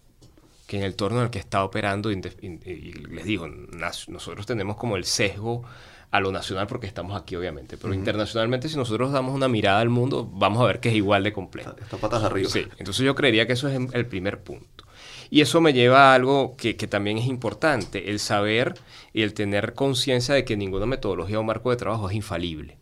[0.72, 4.96] que en el entorno en el que está operando, y les digo, nosotros tenemos como
[4.96, 5.64] el sesgo
[6.11, 9.90] a lo nacional porque estamos aquí obviamente, pero internacionalmente si nosotros damos una mirada al
[9.90, 11.75] mundo, vamos a ver que es igual de complejo.
[11.79, 12.48] Está patas arriba.
[12.48, 14.85] Sí, entonces yo creería que eso es el primer punto.
[15.29, 18.72] Y eso me lleva a algo que, que también es importante, el saber
[19.12, 22.79] y el tener conciencia de que ninguna metodología o marco de trabajo es infalible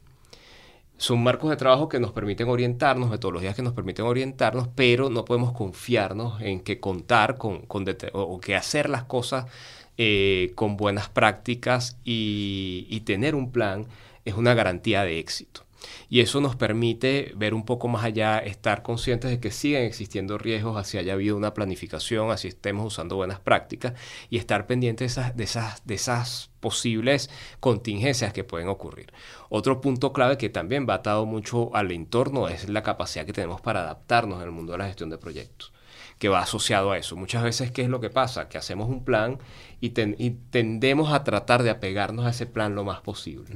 [1.01, 5.25] son marcos de trabajo que nos permiten orientarnos, metodologías que nos permiten orientarnos, pero no
[5.25, 7.63] podemos confiarnos en que contar con,
[8.13, 9.47] o que hacer las cosas
[9.97, 13.87] eh, con buenas prácticas y tener un plan
[14.27, 15.63] es una garantía de éxito.
[16.09, 20.39] Y eso nos permite ver un poco más allá, estar conscientes de que siguen existiendo
[20.39, 23.95] riesgos, así haya habido una planificación, así estemos usando buenas prácticas
[24.29, 29.13] y estar pendientes de esas, de esas, de esas posibles contingencias que pueden ocurrir.
[29.49, 33.61] Otro punto clave que también va atado mucho al entorno es la capacidad que tenemos
[33.61, 35.73] para adaptarnos en el mundo de la gestión de proyectos
[36.19, 37.17] que va asociado a eso.
[37.17, 38.49] Muchas veces, ¿qué es lo que pasa?
[38.49, 39.39] Que hacemos un plan
[39.81, 43.47] y, tendemos a tratar de apegarnos a ese plan lo más posible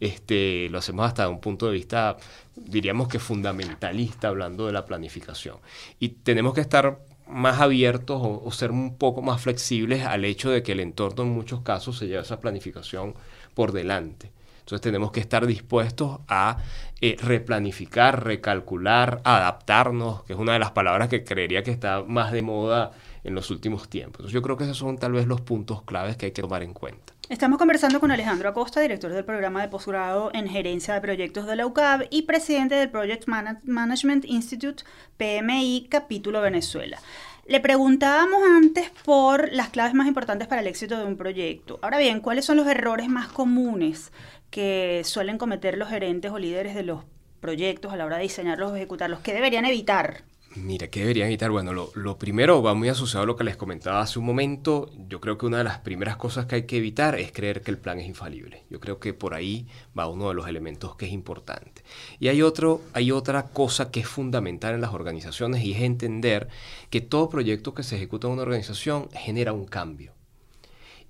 [0.00, 2.16] este, lo hacemos hasta un punto de vista,
[2.56, 5.58] diríamos que fundamentalista, hablando de la planificación.
[5.98, 10.62] Y tenemos que estar más abiertos o, ser un poco más flexibles al hecho de
[10.62, 13.14] que el entorno en muchos casos se lleva esa planificación
[13.54, 14.32] por delante.
[14.60, 16.58] Entonces tenemos que estar dispuestos a
[17.00, 22.32] eh, replanificar, recalcular, adaptarnos, que es una de las palabras que creería que está más
[22.32, 22.92] de moda
[23.24, 24.30] en los últimos tiempos.
[24.30, 26.72] Yo creo que esos son tal vez los puntos claves que hay que tomar en
[26.74, 27.14] cuenta.
[27.28, 31.54] Estamos conversando con Alejandro Acosta, director del programa de posgrado en gerencia de proyectos de
[31.54, 34.82] la UCAB y presidente del Project Management Institute
[35.16, 36.98] PMI capítulo Venezuela.
[37.46, 41.78] Le preguntábamos antes por las claves más importantes para el éxito de un proyecto.
[41.82, 44.12] Ahora bien, ¿cuáles son los errores más comunes
[44.50, 47.04] que suelen cometer los gerentes o líderes de los
[47.40, 49.20] proyectos a la hora de diseñarlos o ejecutarlos?
[49.20, 50.22] ¿Qué deberían evitar?
[50.56, 51.52] Mira, ¿qué deberían evitar?
[51.52, 54.90] Bueno, lo, primero va muy asociado a lo que les comentaba hace un momento.
[55.08, 57.70] Yo creo que una de las primeras cosas que hay que evitar es creer que
[57.70, 58.64] el plan es infalible.
[58.68, 61.84] Yo creo que por ahí va uno de los elementos que es importante.
[62.18, 66.48] Y hay, otro, hay otra cosa que es fundamental en las organizaciones y es entender
[66.90, 70.14] que todo proyecto que se ejecuta en una organización genera un cambio.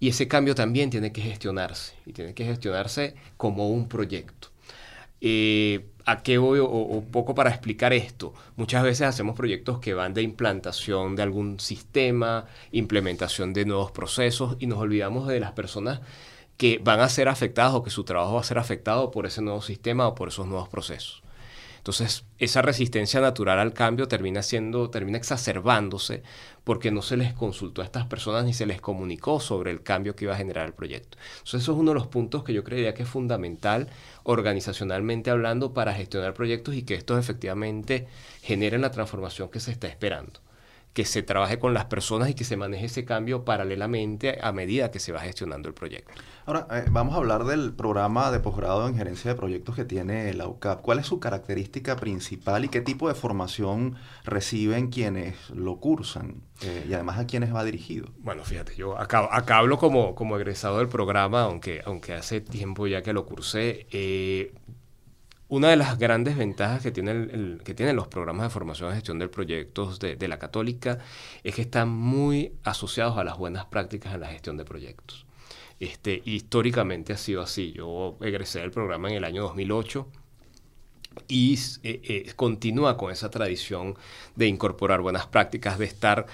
[0.00, 4.48] Y ese cambio también tiene que gestionarse y tiene que gestionarse como un proyecto.
[5.22, 6.59] Eh, ¿A qué voy?
[6.61, 8.35] O, poco para explicar esto.
[8.57, 14.57] Muchas veces hacemos proyectos que van de implantación de algún sistema, implementación de nuevos procesos
[14.59, 16.01] y nos olvidamos de las personas
[16.57, 19.40] que van a ser afectadas o que su trabajo va a ser afectado por ese
[19.40, 21.23] nuevo sistema o por esos nuevos procesos.
[21.81, 26.23] Entonces, esa resistencia natural al cambio termina siendo, termina exacerbándose
[26.62, 30.14] porque no se les consultó a estas personas ni se les comunicó sobre el cambio
[30.14, 31.16] que iba a generar el proyecto.
[31.38, 33.88] Entonces, eso es uno de los puntos que yo creería que es fundamental
[34.25, 38.07] organizacionalmente hablando para gestionar proyectos y que estos efectivamente
[38.43, 40.41] generen la transformación que se está esperando
[40.92, 44.90] que se trabaje con las personas y que se maneje ese cambio paralelamente a medida
[44.90, 46.12] que se va gestionando el proyecto.
[46.46, 50.33] Ahora, eh, vamos a hablar del programa de posgrado en gerencia de proyectos que tiene
[50.35, 50.81] la UCAP.
[50.83, 56.42] ¿Cuál es su característica principal y qué tipo de formación reciben quienes lo cursan?
[56.62, 58.09] Eh, y además a quienes va dirigido.
[58.18, 62.87] Bueno, fíjate, yo acá, acá hablo como, como egresado del programa, aunque, aunque hace tiempo
[62.88, 63.87] ya que lo cursé.
[63.92, 64.53] Eh,
[65.51, 69.19] una de las grandes ventajas que, tiene que tienen los programas de formación y gestión
[69.19, 71.01] de proyectos de, la católica
[71.43, 75.27] es que están muy asociados a las buenas prácticas en la gestión de proyectos.
[75.81, 77.73] Este, históricamente ha sido así.
[77.73, 80.07] Yo egresé del programa en el año 2008
[81.27, 83.97] y eh, eh, continúa con esa tradición
[84.37, 86.27] de incorporar buenas prácticas, de estar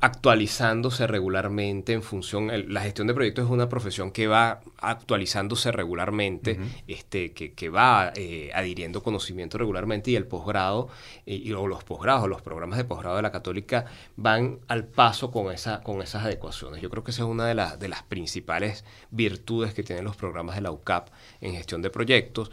[0.00, 6.58] actualizándose regularmente en función, la gestión de proyectos es una profesión que va actualizándose regularmente,
[6.88, 10.88] este, que, que va eh, adhiriendo conocimiento regularmente y el posgrado
[11.26, 13.84] eh, y, o los posgrados, los programas de posgrado de la católica
[14.16, 16.80] van al paso con, esa, con esas adecuaciones.
[16.80, 20.16] Yo creo que esa es una de, las de las principales virtudes que tienen los
[20.16, 21.08] programas de la UCAP
[21.42, 22.50] en gestión de proyectos.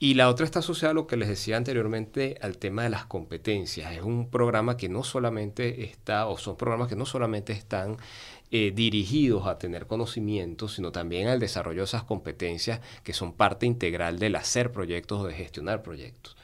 [0.00, 3.06] Y la otra está asociada a lo que les decía anteriormente al tema de las
[3.06, 3.92] competencias.
[3.92, 7.96] Es un programa que no solamente está, o son programas que no solamente están
[8.52, 13.66] eh, dirigidos a tener conocimiento, sino también al desarrollo de esas competencias que son parte
[13.66, 16.36] integral del hacer proyectos o de gestionar proyectos.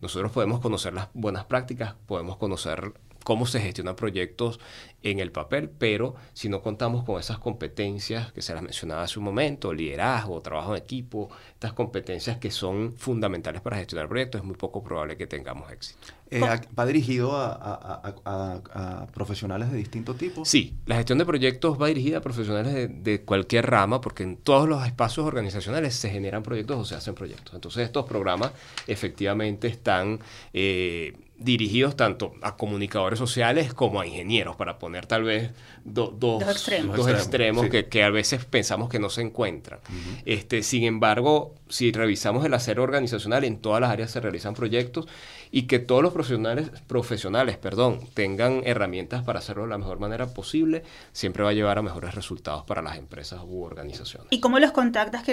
[0.00, 2.92] Nosotros podemos conocer las buenas prácticas, podemos conocer
[3.24, 4.60] cómo se gestionan proyectos
[5.02, 9.18] en el papel, pero si no contamos con esas competencias que se las mencionaba hace
[9.18, 14.46] un momento, liderazgo, trabajo en equipo, estas competencias que son fundamentales para gestionar proyectos, es
[14.46, 16.08] muy poco probable que tengamos éxito.
[16.30, 16.40] Eh,
[16.78, 20.48] ¿Va dirigido a, profesionales de distintos tipos?
[20.48, 24.68] Sí, la gestión de proyectos va dirigida a profesionales de, cualquier rama, porque en todos
[24.68, 27.54] los espacios organizacionales se generan proyectos o se hacen proyectos.
[27.54, 28.52] Entonces estos programas
[28.86, 30.20] efectivamente están...
[30.52, 35.50] Eh, dirigidos tanto a comunicadores sociales como a ingenieros, para poner tal vez
[35.84, 36.12] dos,
[36.42, 39.80] extremos, que, a veces pensamos que no se encuentran.
[40.26, 45.08] este, sin embargo, si revisamos el hacer organizacional, en todas las áreas se realizan proyectos
[45.50, 50.26] y que todos los profesionales, profesionales perdón, tengan herramientas para hacerlo de la mejor manera
[50.26, 50.82] posible,
[51.12, 54.28] siempre va a llevar a mejores resultados para las empresas u organizaciones.
[54.30, 55.24] ¿Y cómo los, contactas,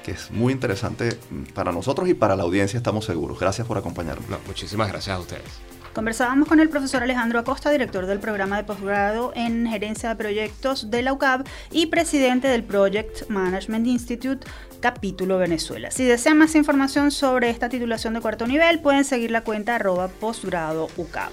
[0.06, 1.18] es muy interesante
[1.52, 3.40] para nosotros y para la audiencia, estamos seguros.
[3.40, 4.24] Gracias por acompañarnos.
[4.46, 5.65] muchísimas gracias a ustedes.
[5.96, 10.90] Conversábamos con el profesor Alejandro Acosta, director del programa de posgrado en gerencia de proyectos
[10.90, 14.46] de la UCAB y presidente del Project Management Institute
[14.80, 15.90] capítulo Venezuela.
[15.90, 20.08] Si desean más información sobre esta titulación de cuarto nivel, pueden seguir la cuenta arroba
[20.08, 21.32] posgrado UCAB.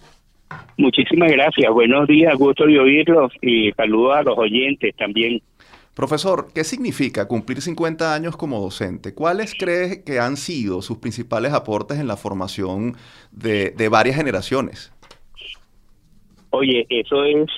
[0.76, 5.40] Muchísimas gracias, buenos días, gusto de oírlos y saludos a los oyentes también.
[5.94, 9.14] Profesor, ¿qué significa cumplir 50 años como docente?
[9.14, 12.96] ¿Cuáles cree que han sido sus principales aportes en la formación
[13.30, 14.90] de, varias generaciones?
[16.48, 17.50] Oye, eso es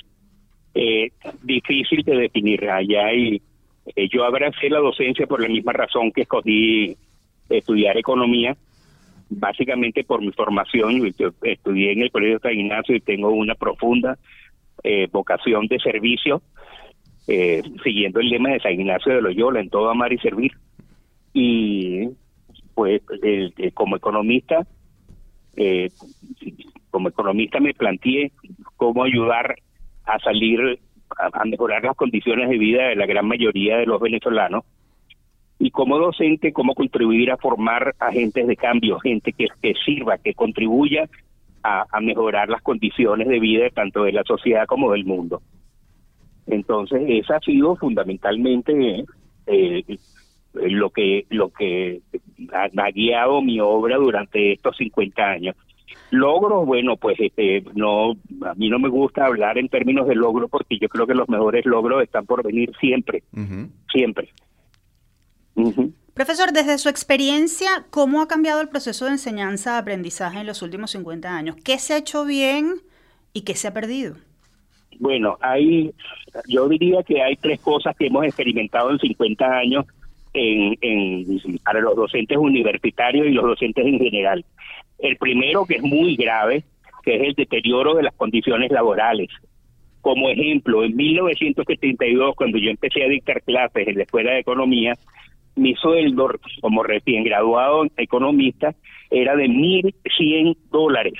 [0.74, 1.12] eh,
[1.44, 3.40] difícil de definir allá y
[3.94, 6.96] eh, yo abracé la docencia por la misma razón que escogí
[7.48, 8.56] estudiar economía,
[9.30, 11.12] básicamente por mi formación.
[11.16, 14.18] Yo estudié en el Colegio de San Ignacio y tengo una profunda
[14.82, 16.42] eh, vocación de servicio
[17.26, 20.52] eh, siguiendo el lema de San Ignacio de Loyola, en todo amar y servir.
[21.32, 22.08] Y
[22.74, 23.02] pues
[23.74, 24.66] como economista,
[25.56, 25.90] eh,
[26.90, 28.32] como economista me planteé
[28.76, 29.56] cómo ayudar
[30.04, 30.78] a salir,
[31.16, 34.64] a, mejorar las condiciones de vida de la gran mayoría de los venezolanos.
[35.58, 41.08] Y como docente, cómo contribuir a formar agentes de cambio, gente que sirva, que contribuya
[41.64, 45.40] a, mejorar las condiciones de vida tanto de la sociedad como del mundo.
[46.46, 49.04] Entonces, esa ha sido fundamentalmente
[49.46, 49.84] eh,
[50.54, 52.00] lo que lo que
[52.52, 55.56] ha, guiado mi obra durante estos 50 años.
[56.10, 60.50] Logros, bueno, pues este, no, a mí no me gusta hablar en términos de logros
[60.50, 63.22] porque yo creo que los mejores logros están por venir siempre,
[63.92, 64.30] siempre.
[66.14, 71.36] Profesor, desde su experiencia, ¿cómo ha cambiado el proceso de enseñanza-aprendizaje en los últimos 50
[71.36, 71.56] años?
[71.64, 72.74] ¿Qué se ha hecho bien
[73.32, 74.16] y qué se ha perdido?
[74.98, 75.92] Bueno, hay,
[76.48, 79.86] yo diría que hay tres cosas que hemos experimentado en 50 años
[80.34, 84.44] en, para los docentes universitarios y los docentes en general.
[84.98, 86.64] El primero, que es muy grave,
[87.02, 89.28] que es el deterioro de las condiciones laborales.
[90.00, 94.94] Como ejemplo, en 1972, cuando yo empecé a dictar clases en la Escuela de Economía,
[95.56, 96.30] mi sueldo
[96.60, 98.74] como recién graduado economista
[99.10, 101.14] era de 1.100 dólares.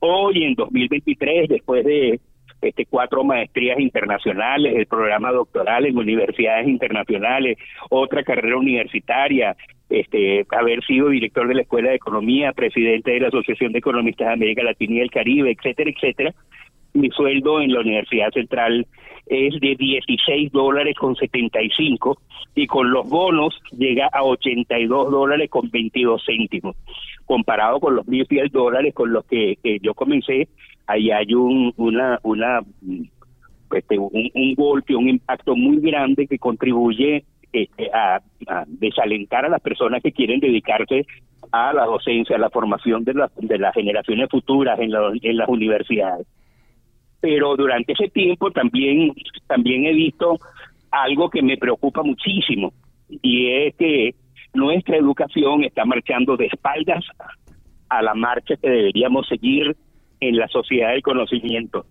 [0.00, 2.20] Hoy, en 2023, después de
[2.64, 7.58] este, cuatro maestrías internacionales, el programa doctoral en universidades internacionales,
[7.90, 9.56] otra carrera universitaria,
[9.90, 14.28] este, haber sido director de la Escuela de Economía, presidente de la Asociación de Economistas
[14.28, 16.34] de América Latina y el Caribe, etcétera, etcétera.
[16.94, 18.86] Mi sueldo en la Universidad Central
[19.26, 22.18] es de 16 dólares con 75
[22.54, 26.76] y con los bonos llega a 82 dólares con 22 céntimos.
[27.24, 30.48] Comparado con los 1.100 dólares con los que yo comencé,
[30.86, 32.60] ahí hay un, una, una,
[33.72, 38.20] este, un, golpe, un impacto muy grande que contribuye este, a,
[38.66, 41.06] desalentar a las personas que quieren dedicarse
[41.50, 44.92] a la docencia, a la formación de, de las generaciones futuras en,
[45.22, 46.26] en las universidades.
[47.24, 49.14] Pero durante ese tiempo también,
[49.46, 50.38] también he visto
[50.90, 52.74] algo que me preocupa muchísimo
[53.08, 54.14] y es que
[54.52, 57.02] nuestra educación está marchando de espaldas
[57.88, 59.74] a la marcha que deberíamos seguir
[60.20, 61.86] en la sociedad del conocimiento.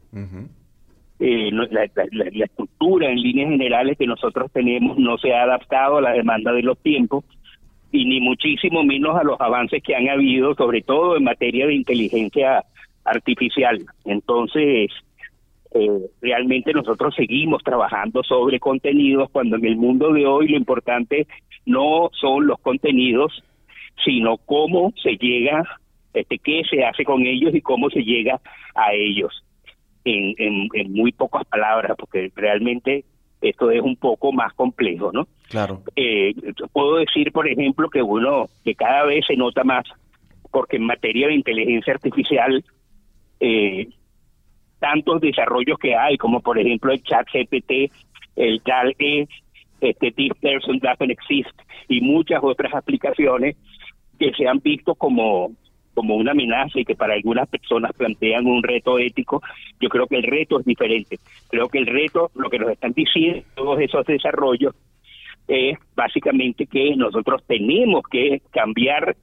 [1.19, 6.11] Eh, la, estructura en líneas generales que nosotros tenemos no se ha adaptado a la
[6.11, 7.25] demanda de los tiempos
[7.91, 11.73] y ni muchísimo menos a los avances que han habido, sobre todo en materia de
[11.73, 12.63] inteligencia
[13.03, 13.83] artificial.
[14.05, 14.91] Entonces,
[15.73, 21.27] eh, realmente nosotros seguimos trabajando sobre contenidos cuando en el mundo de hoy lo importante
[21.65, 23.43] no son los contenidos,
[24.03, 25.63] sino cómo se llega
[26.13, 28.39] este, qué se hace con ellos y cómo se llega
[28.75, 29.43] a ellos.
[30.05, 33.05] En, en, muy pocas palabras, porque realmente
[33.41, 35.27] esto es un poco más complejo, ¿no?
[35.49, 35.81] Claro.
[35.95, 36.35] Eh,
[36.73, 39.85] puedo decir, por ejemplo, que uno, que cada vez se nota más,
[40.51, 42.63] porque en materia de inteligencia artificial,
[43.39, 43.87] eh,
[44.83, 47.89] tantos desarrollos que hay, como por ejemplo el chat GPT,
[48.35, 49.25] el tal e,
[49.79, 51.57] este Deep Person Doesn't Exist
[51.87, 53.55] y muchas otras aplicaciones
[54.19, 55.51] que se han visto como
[55.93, 59.41] como una amenaza y que para algunas personas plantean un reto ético,
[59.79, 61.19] yo creo que el reto es diferente.
[61.49, 64.73] Creo que el reto, lo que nos están diciendo todos esos desarrollos,
[65.47, 69.15] es básicamente que nosotros tenemos que cambiar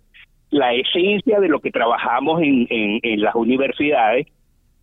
[0.51, 4.29] la esencia de lo que trabajamos en, en, las universidades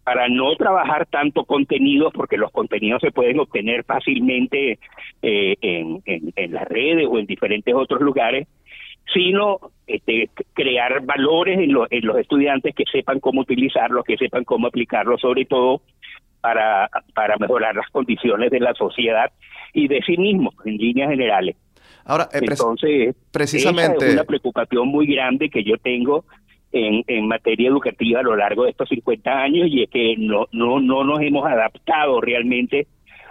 [0.07, 4.79] para no trabajar tanto contenidos, porque los contenidos se pueden obtener fácilmente
[5.21, 8.47] eh, en, en, las redes o en diferentes otros lugares,
[9.13, 14.67] sino este, crear valores en, en los estudiantes que sepan cómo utilizarlos, que sepan cómo
[14.67, 15.81] aplicarlos, sobre todo
[16.39, 19.29] para, para mejorar las condiciones de la sociedad
[19.73, 21.57] y de sí mismos, en líneas generales.
[22.05, 26.23] Ahora, eh, entonces, precisamente es una preocupación muy grande que yo tengo
[26.71, 30.47] en, en materia educativa a lo largo de estos 50 años y es que no
[30.51, 32.87] no no nos hemos adaptado realmente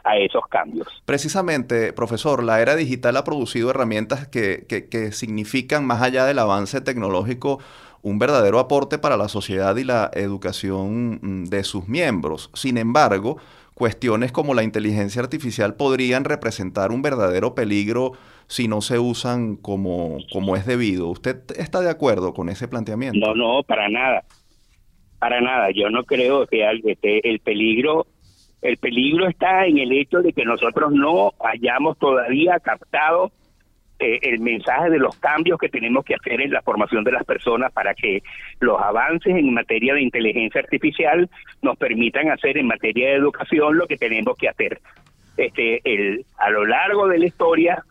[0.07, 0.87] a esos cambios.
[1.05, 6.81] Precisamente, profesor, la era digital ha producido herramientas que, que, significan, más allá del avance
[6.81, 7.59] tecnológico,
[8.03, 12.51] un verdadero aporte para la sociedad y la educación mm, de sus miembros.
[12.55, 13.39] Sin embargo,
[13.75, 18.13] cuestiones como la inteligencia artificial podrían representar un verdadero peligro
[18.49, 21.09] si no se usan como, como es debido.
[21.09, 23.19] ¿Usted está de acuerdo con ese planteamiento?
[23.19, 24.25] No, no, para nada.
[25.19, 25.71] Para nada.
[25.71, 28.07] Yo no creo que el peligro
[28.63, 33.31] el peligro está en el hecho de que nosotros no hayamos todavía captado
[33.99, 37.25] eh, el mensaje de los cambios que tenemos que hacer en la formación de las
[37.25, 38.23] personas para que
[38.61, 41.31] los avances en materia de inteligencia artificial
[41.63, 44.81] nos permitan hacer en materia de educación lo que tenemos que hacer.
[45.37, 47.85] Este, el, a lo largo de la historia,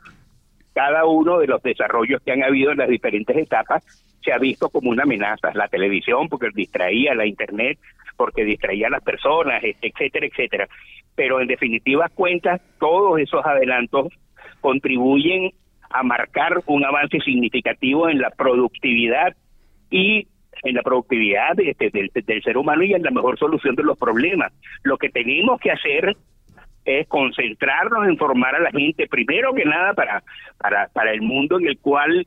[0.75, 3.83] cada uno de los desarrollos que han habido en las diferentes etapas
[4.21, 5.51] se ha visto como una amenaza.
[5.53, 7.79] La televisión, porque distraía, la internet,
[8.17, 10.67] porque distraía a las personas, etcétera, etcétera.
[11.15, 14.07] Pero en definitivas cuentas, todos esos adelantos
[14.59, 15.51] contribuyen
[15.89, 19.33] a marcar un avance significativo en la productividad
[19.89, 20.27] y
[20.63, 23.97] en la productividad este, del, del, ser humano y en la mejor solución de los
[23.97, 24.51] problemas.
[24.83, 26.17] Lo que tenemos que hacer
[26.85, 30.23] es concentrarnos en formar a la gente, primero que nada para,
[30.57, 32.25] para, para el mundo en el cual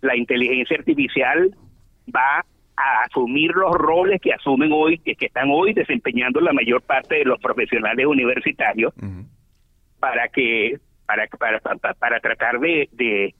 [0.00, 1.54] la inteligencia artificial
[2.14, 2.44] va
[2.76, 7.16] a asumir los roles que asumen hoy, que, que están hoy desempeñando la mayor parte
[7.16, 8.92] de los profesionales universitarios,
[10.00, 13.34] para que para, para, para, para tratar de, de,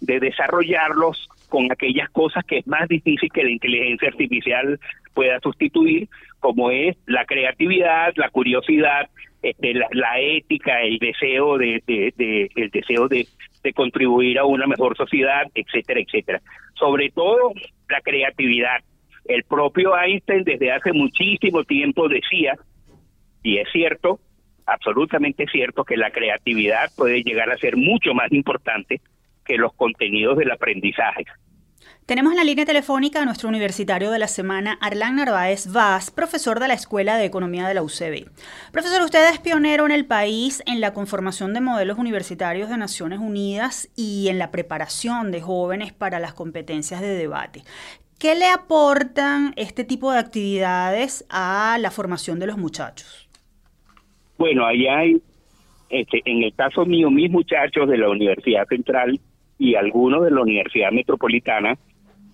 [0.00, 4.80] de desarrollarlos con aquellas cosas que es más difícil que la inteligencia artificial
[5.12, 6.08] pueda sustituir,
[6.44, 9.08] como es la creatividad, la curiosidad,
[9.40, 13.26] este, la, ética, el deseo de, de, el deseo de,
[13.62, 16.42] de contribuir a una mejor sociedad, etcétera, etcétera.
[16.78, 17.52] Sobre todo
[17.88, 18.80] la creatividad.
[19.24, 22.58] El propio Einstein desde hace muchísimo tiempo decía,
[23.42, 24.20] y es cierto,
[24.66, 29.00] absolutamente cierto, que la creatividad puede llegar a ser mucho más importante
[29.46, 31.24] que los contenidos del aprendizaje.
[32.06, 36.60] Tenemos en la línea telefónica a nuestro universitario de la semana, Arlán Narváez Vaz, profesor
[36.60, 38.28] de la Escuela de Economía de la UCB.
[38.72, 43.20] Profesor, usted es pionero en el país en la conformación de modelos universitarios de Naciones
[43.20, 47.62] Unidas y en la preparación de jóvenes para las competencias de debate.
[48.18, 53.28] ¿Qué le aportan este tipo de actividades a la formación de los muchachos?
[54.36, 55.22] Bueno, ahí hay,
[55.88, 59.20] este, en el caso mío, mis muchachos de la Universidad Central
[59.58, 61.76] y algunos de la Universidad Metropolitana,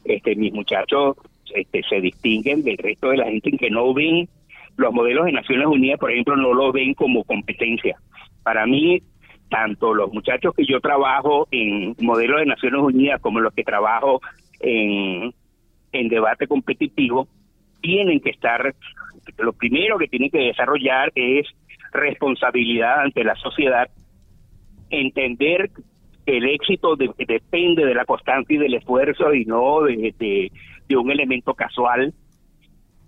[0.05, 1.17] este, mis muchachos
[1.55, 4.29] este, se distinguen del resto de la gente en que no ven
[4.77, 7.97] los modelos de Naciones Unidas, por ejemplo, no lo ven como competencia.
[8.43, 9.03] Para mí,
[9.51, 14.21] tanto los muchachos que yo trabajo en modelos de Naciones Unidas como los que trabajo
[14.61, 15.35] en,
[15.93, 17.29] en debate competitivo,
[17.83, 18.75] tienen que estar,
[19.39, 21.47] lo primero que tienen que desarrollar es
[21.93, 23.89] responsabilidad ante la sociedad,
[24.91, 25.71] entender
[26.37, 30.51] el éxito depende de la constancia y del esfuerzo y no de,
[30.97, 32.13] un elemento casual.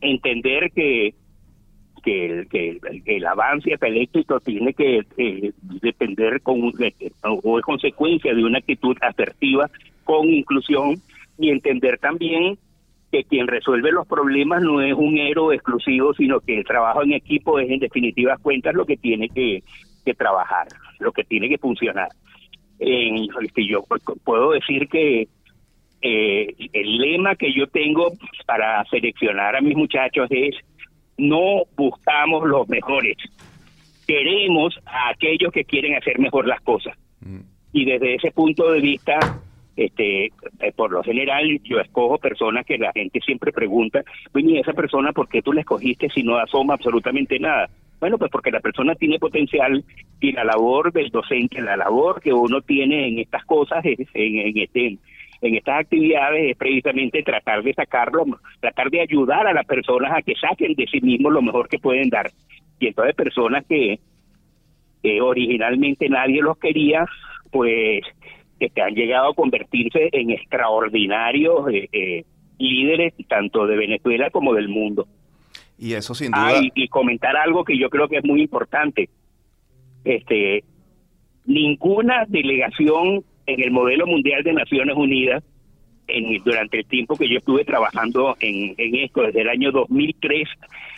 [0.01, 1.15] Entender que
[2.03, 5.03] que el, que el, avance el éxito tiene que
[5.81, 6.73] depender con
[7.23, 9.71] o es consecuencia de una actitud asertiva
[10.03, 10.97] con inclusión
[11.39, 12.59] y entender también
[13.13, 17.13] que quien resuelve los problemas no es un héroe exclusivo, sino que el trabajo en
[17.13, 19.63] equipo es en definitivas cuentas lo que tiene que
[20.19, 20.67] trabajar,
[20.99, 22.09] lo que tiene que funcionar
[22.83, 23.85] en, este, yo
[24.25, 25.29] puedo decir que
[26.03, 28.13] eh, el lema que yo tengo
[28.45, 30.57] para seleccionar a mis muchachos es
[31.17, 33.17] no buscamos los mejores,
[34.07, 36.97] queremos a aquellos que quieren hacer mejor las cosas.
[37.21, 37.41] Mm.
[37.73, 39.19] Y desde ese punto de vista,
[39.77, 44.03] este, eh, por lo general yo escojo personas que la gente siempre pregunta,
[44.35, 47.71] ¿y esa persona por qué tú la escogiste si no asoma absolutamente nada?
[48.03, 49.85] Bueno, pues porque la persona tiene potencial
[50.21, 54.59] y la labor del docente, la labor que uno tiene en estas cosas, en, en,
[54.59, 54.99] este,
[55.41, 58.25] en estas actividades es precisamente tratar de sacarlo,
[58.59, 61.79] tratar de ayudar a las personas a que saquen de sí mismos lo mejor que
[61.79, 62.29] pueden dar.
[62.81, 64.01] Y entonces personas que,
[65.21, 67.07] originalmente nadie los quería,
[67.53, 68.03] pues
[68.59, 72.25] que han llegado a convertirse en extraordinarios eh, eh,
[72.59, 75.07] líderes tanto de Venezuela como del mundo.
[75.79, 76.61] Y eso sin duda.
[76.75, 79.09] y, comentar algo que yo creo que es muy importante.
[80.05, 80.65] Este,
[81.45, 85.43] ninguna delegación en el modelo mundial de Naciones Unidas,
[86.09, 90.49] en, durante el tiempo que yo estuve trabajando en, en esto, desde el año 2003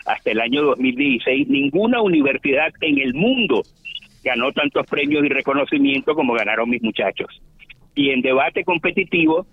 [0.07, 3.63] hasta el año 2016, ninguna universidad en el mundo
[4.23, 7.41] ganó tantos premios y reconocimientos como ganaron mis muchachos.
[7.95, 9.47] Y en debate competitivo,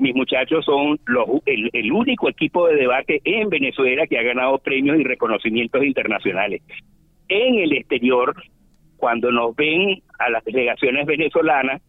[0.00, 4.98] mis muchachos son los, el, único equipo de debate en Venezuela que ha ganado premios
[4.98, 6.62] y reconocimientos internacionales.
[7.28, 8.34] En el exterior,
[8.96, 11.82] cuando nos ven a las delegaciones venezolanas,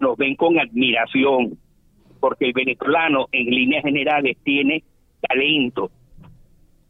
[0.00, 1.58] nos ven con admiración,
[2.20, 4.82] porque el venezolano en líneas generales tiene
[5.20, 5.90] talento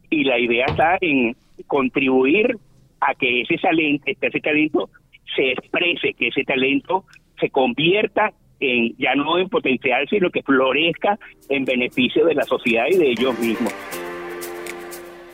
[0.09, 2.55] y la idea está en contribuir
[3.01, 4.89] a que ese talento, ese talento
[5.35, 7.03] se exprese, que ese talento
[7.39, 11.17] se convierta en, ya no en potencial, sino que florezca
[11.49, 13.73] en beneficio de la sociedad y de ellos mismos.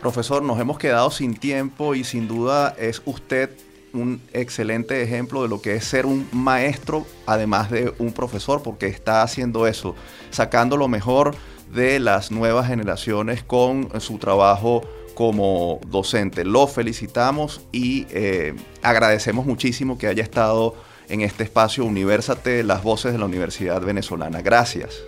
[0.01, 3.49] Profesor, nos hemos quedado sin tiempo y sin duda es usted
[3.93, 8.87] un excelente ejemplo de lo que es ser un maestro, además de un profesor, porque
[8.87, 9.95] está haciendo eso,
[10.29, 11.35] sacando lo mejor
[11.73, 14.81] de las nuevas generaciones con su trabajo
[15.13, 16.43] como docente.
[16.43, 20.75] Lo felicitamos y eh, agradecemos muchísimo que haya estado
[21.09, 24.41] en este espacio Universate, las voces de la Universidad Venezolana.
[24.41, 25.03] Gracias.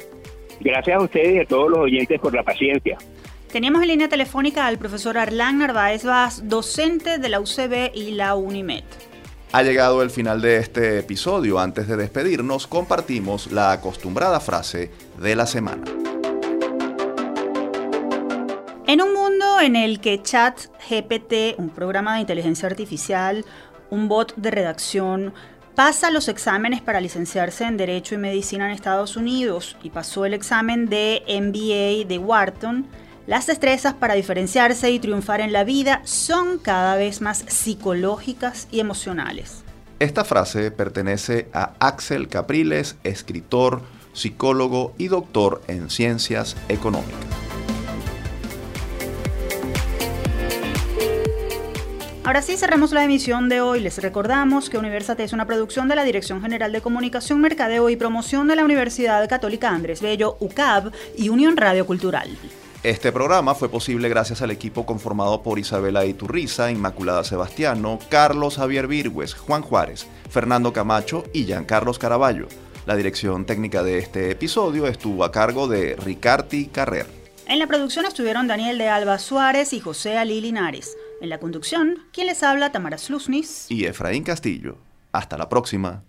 [0.59, 2.97] Gracias a ustedes y a todos los oyentes por la paciencia.
[3.51, 8.35] Teníamos en línea telefónica al profesor Arlán Narváez Vaz, docente de la UCB y la
[8.35, 8.83] UNIMED.
[9.51, 11.59] Ha llegado el final de este episodio.
[11.59, 15.85] Antes de despedirnos, compartimos la acostumbrada frase de la semana.
[18.87, 23.45] En un mundo en el que Chat GPT, un programa de inteligencia artificial,
[23.89, 25.33] un bot de redacción,
[25.75, 30.33] pasa los exámenes para licenciarse en Derecho y Medicina en Estados Unidos y pasó el
[30.33, 32.87] examen de MBA de Wharton,
[33.27, 38.79] las destrezas para diferenciarse y triunfar en la vida son cada vez más psicológicas y
[38.79, 39.63] emocionales.
[39.99, 43.81] Esta frase pertenece a Axel Capriles, escritor,
[44.13, 47.54] psicólogo y doctor en ciencias económicas.
[52.25, 53.81] Ahora sí, cerramos la emisión de hoy.
[53.81, 57.97] Les recordamos que Universate es una producción de la Dirección General de Comunicación, Mercadeo y
[57.97, 62.35] Promoción de la Universidad Católica Andrés Bello, UCAB y Unión Radio Cultural.
[62.81, 68.87] Este programa fue posible gracias al equipo conformado por Isabela Iturriza, Inmaculada Sebastiano, Carlos Javier
[68.87, 72.47] Virgües, Juan Juárez, Fernando Camacho y Giancarlos Caraballo.
[72.87, 77.05] La dirección técnica de este episodio estuvo a cargo de Ricarti Carrer.
[77.47, 80.97] En la producción estuvieron Daniel de Alba Suárez y José Ali Linares.
[81.25, 84.77] En la conducción, quien les habla, Tamara Slusnis y Efraín Castillo.
[85.11, 86.03] Hasta la próxima.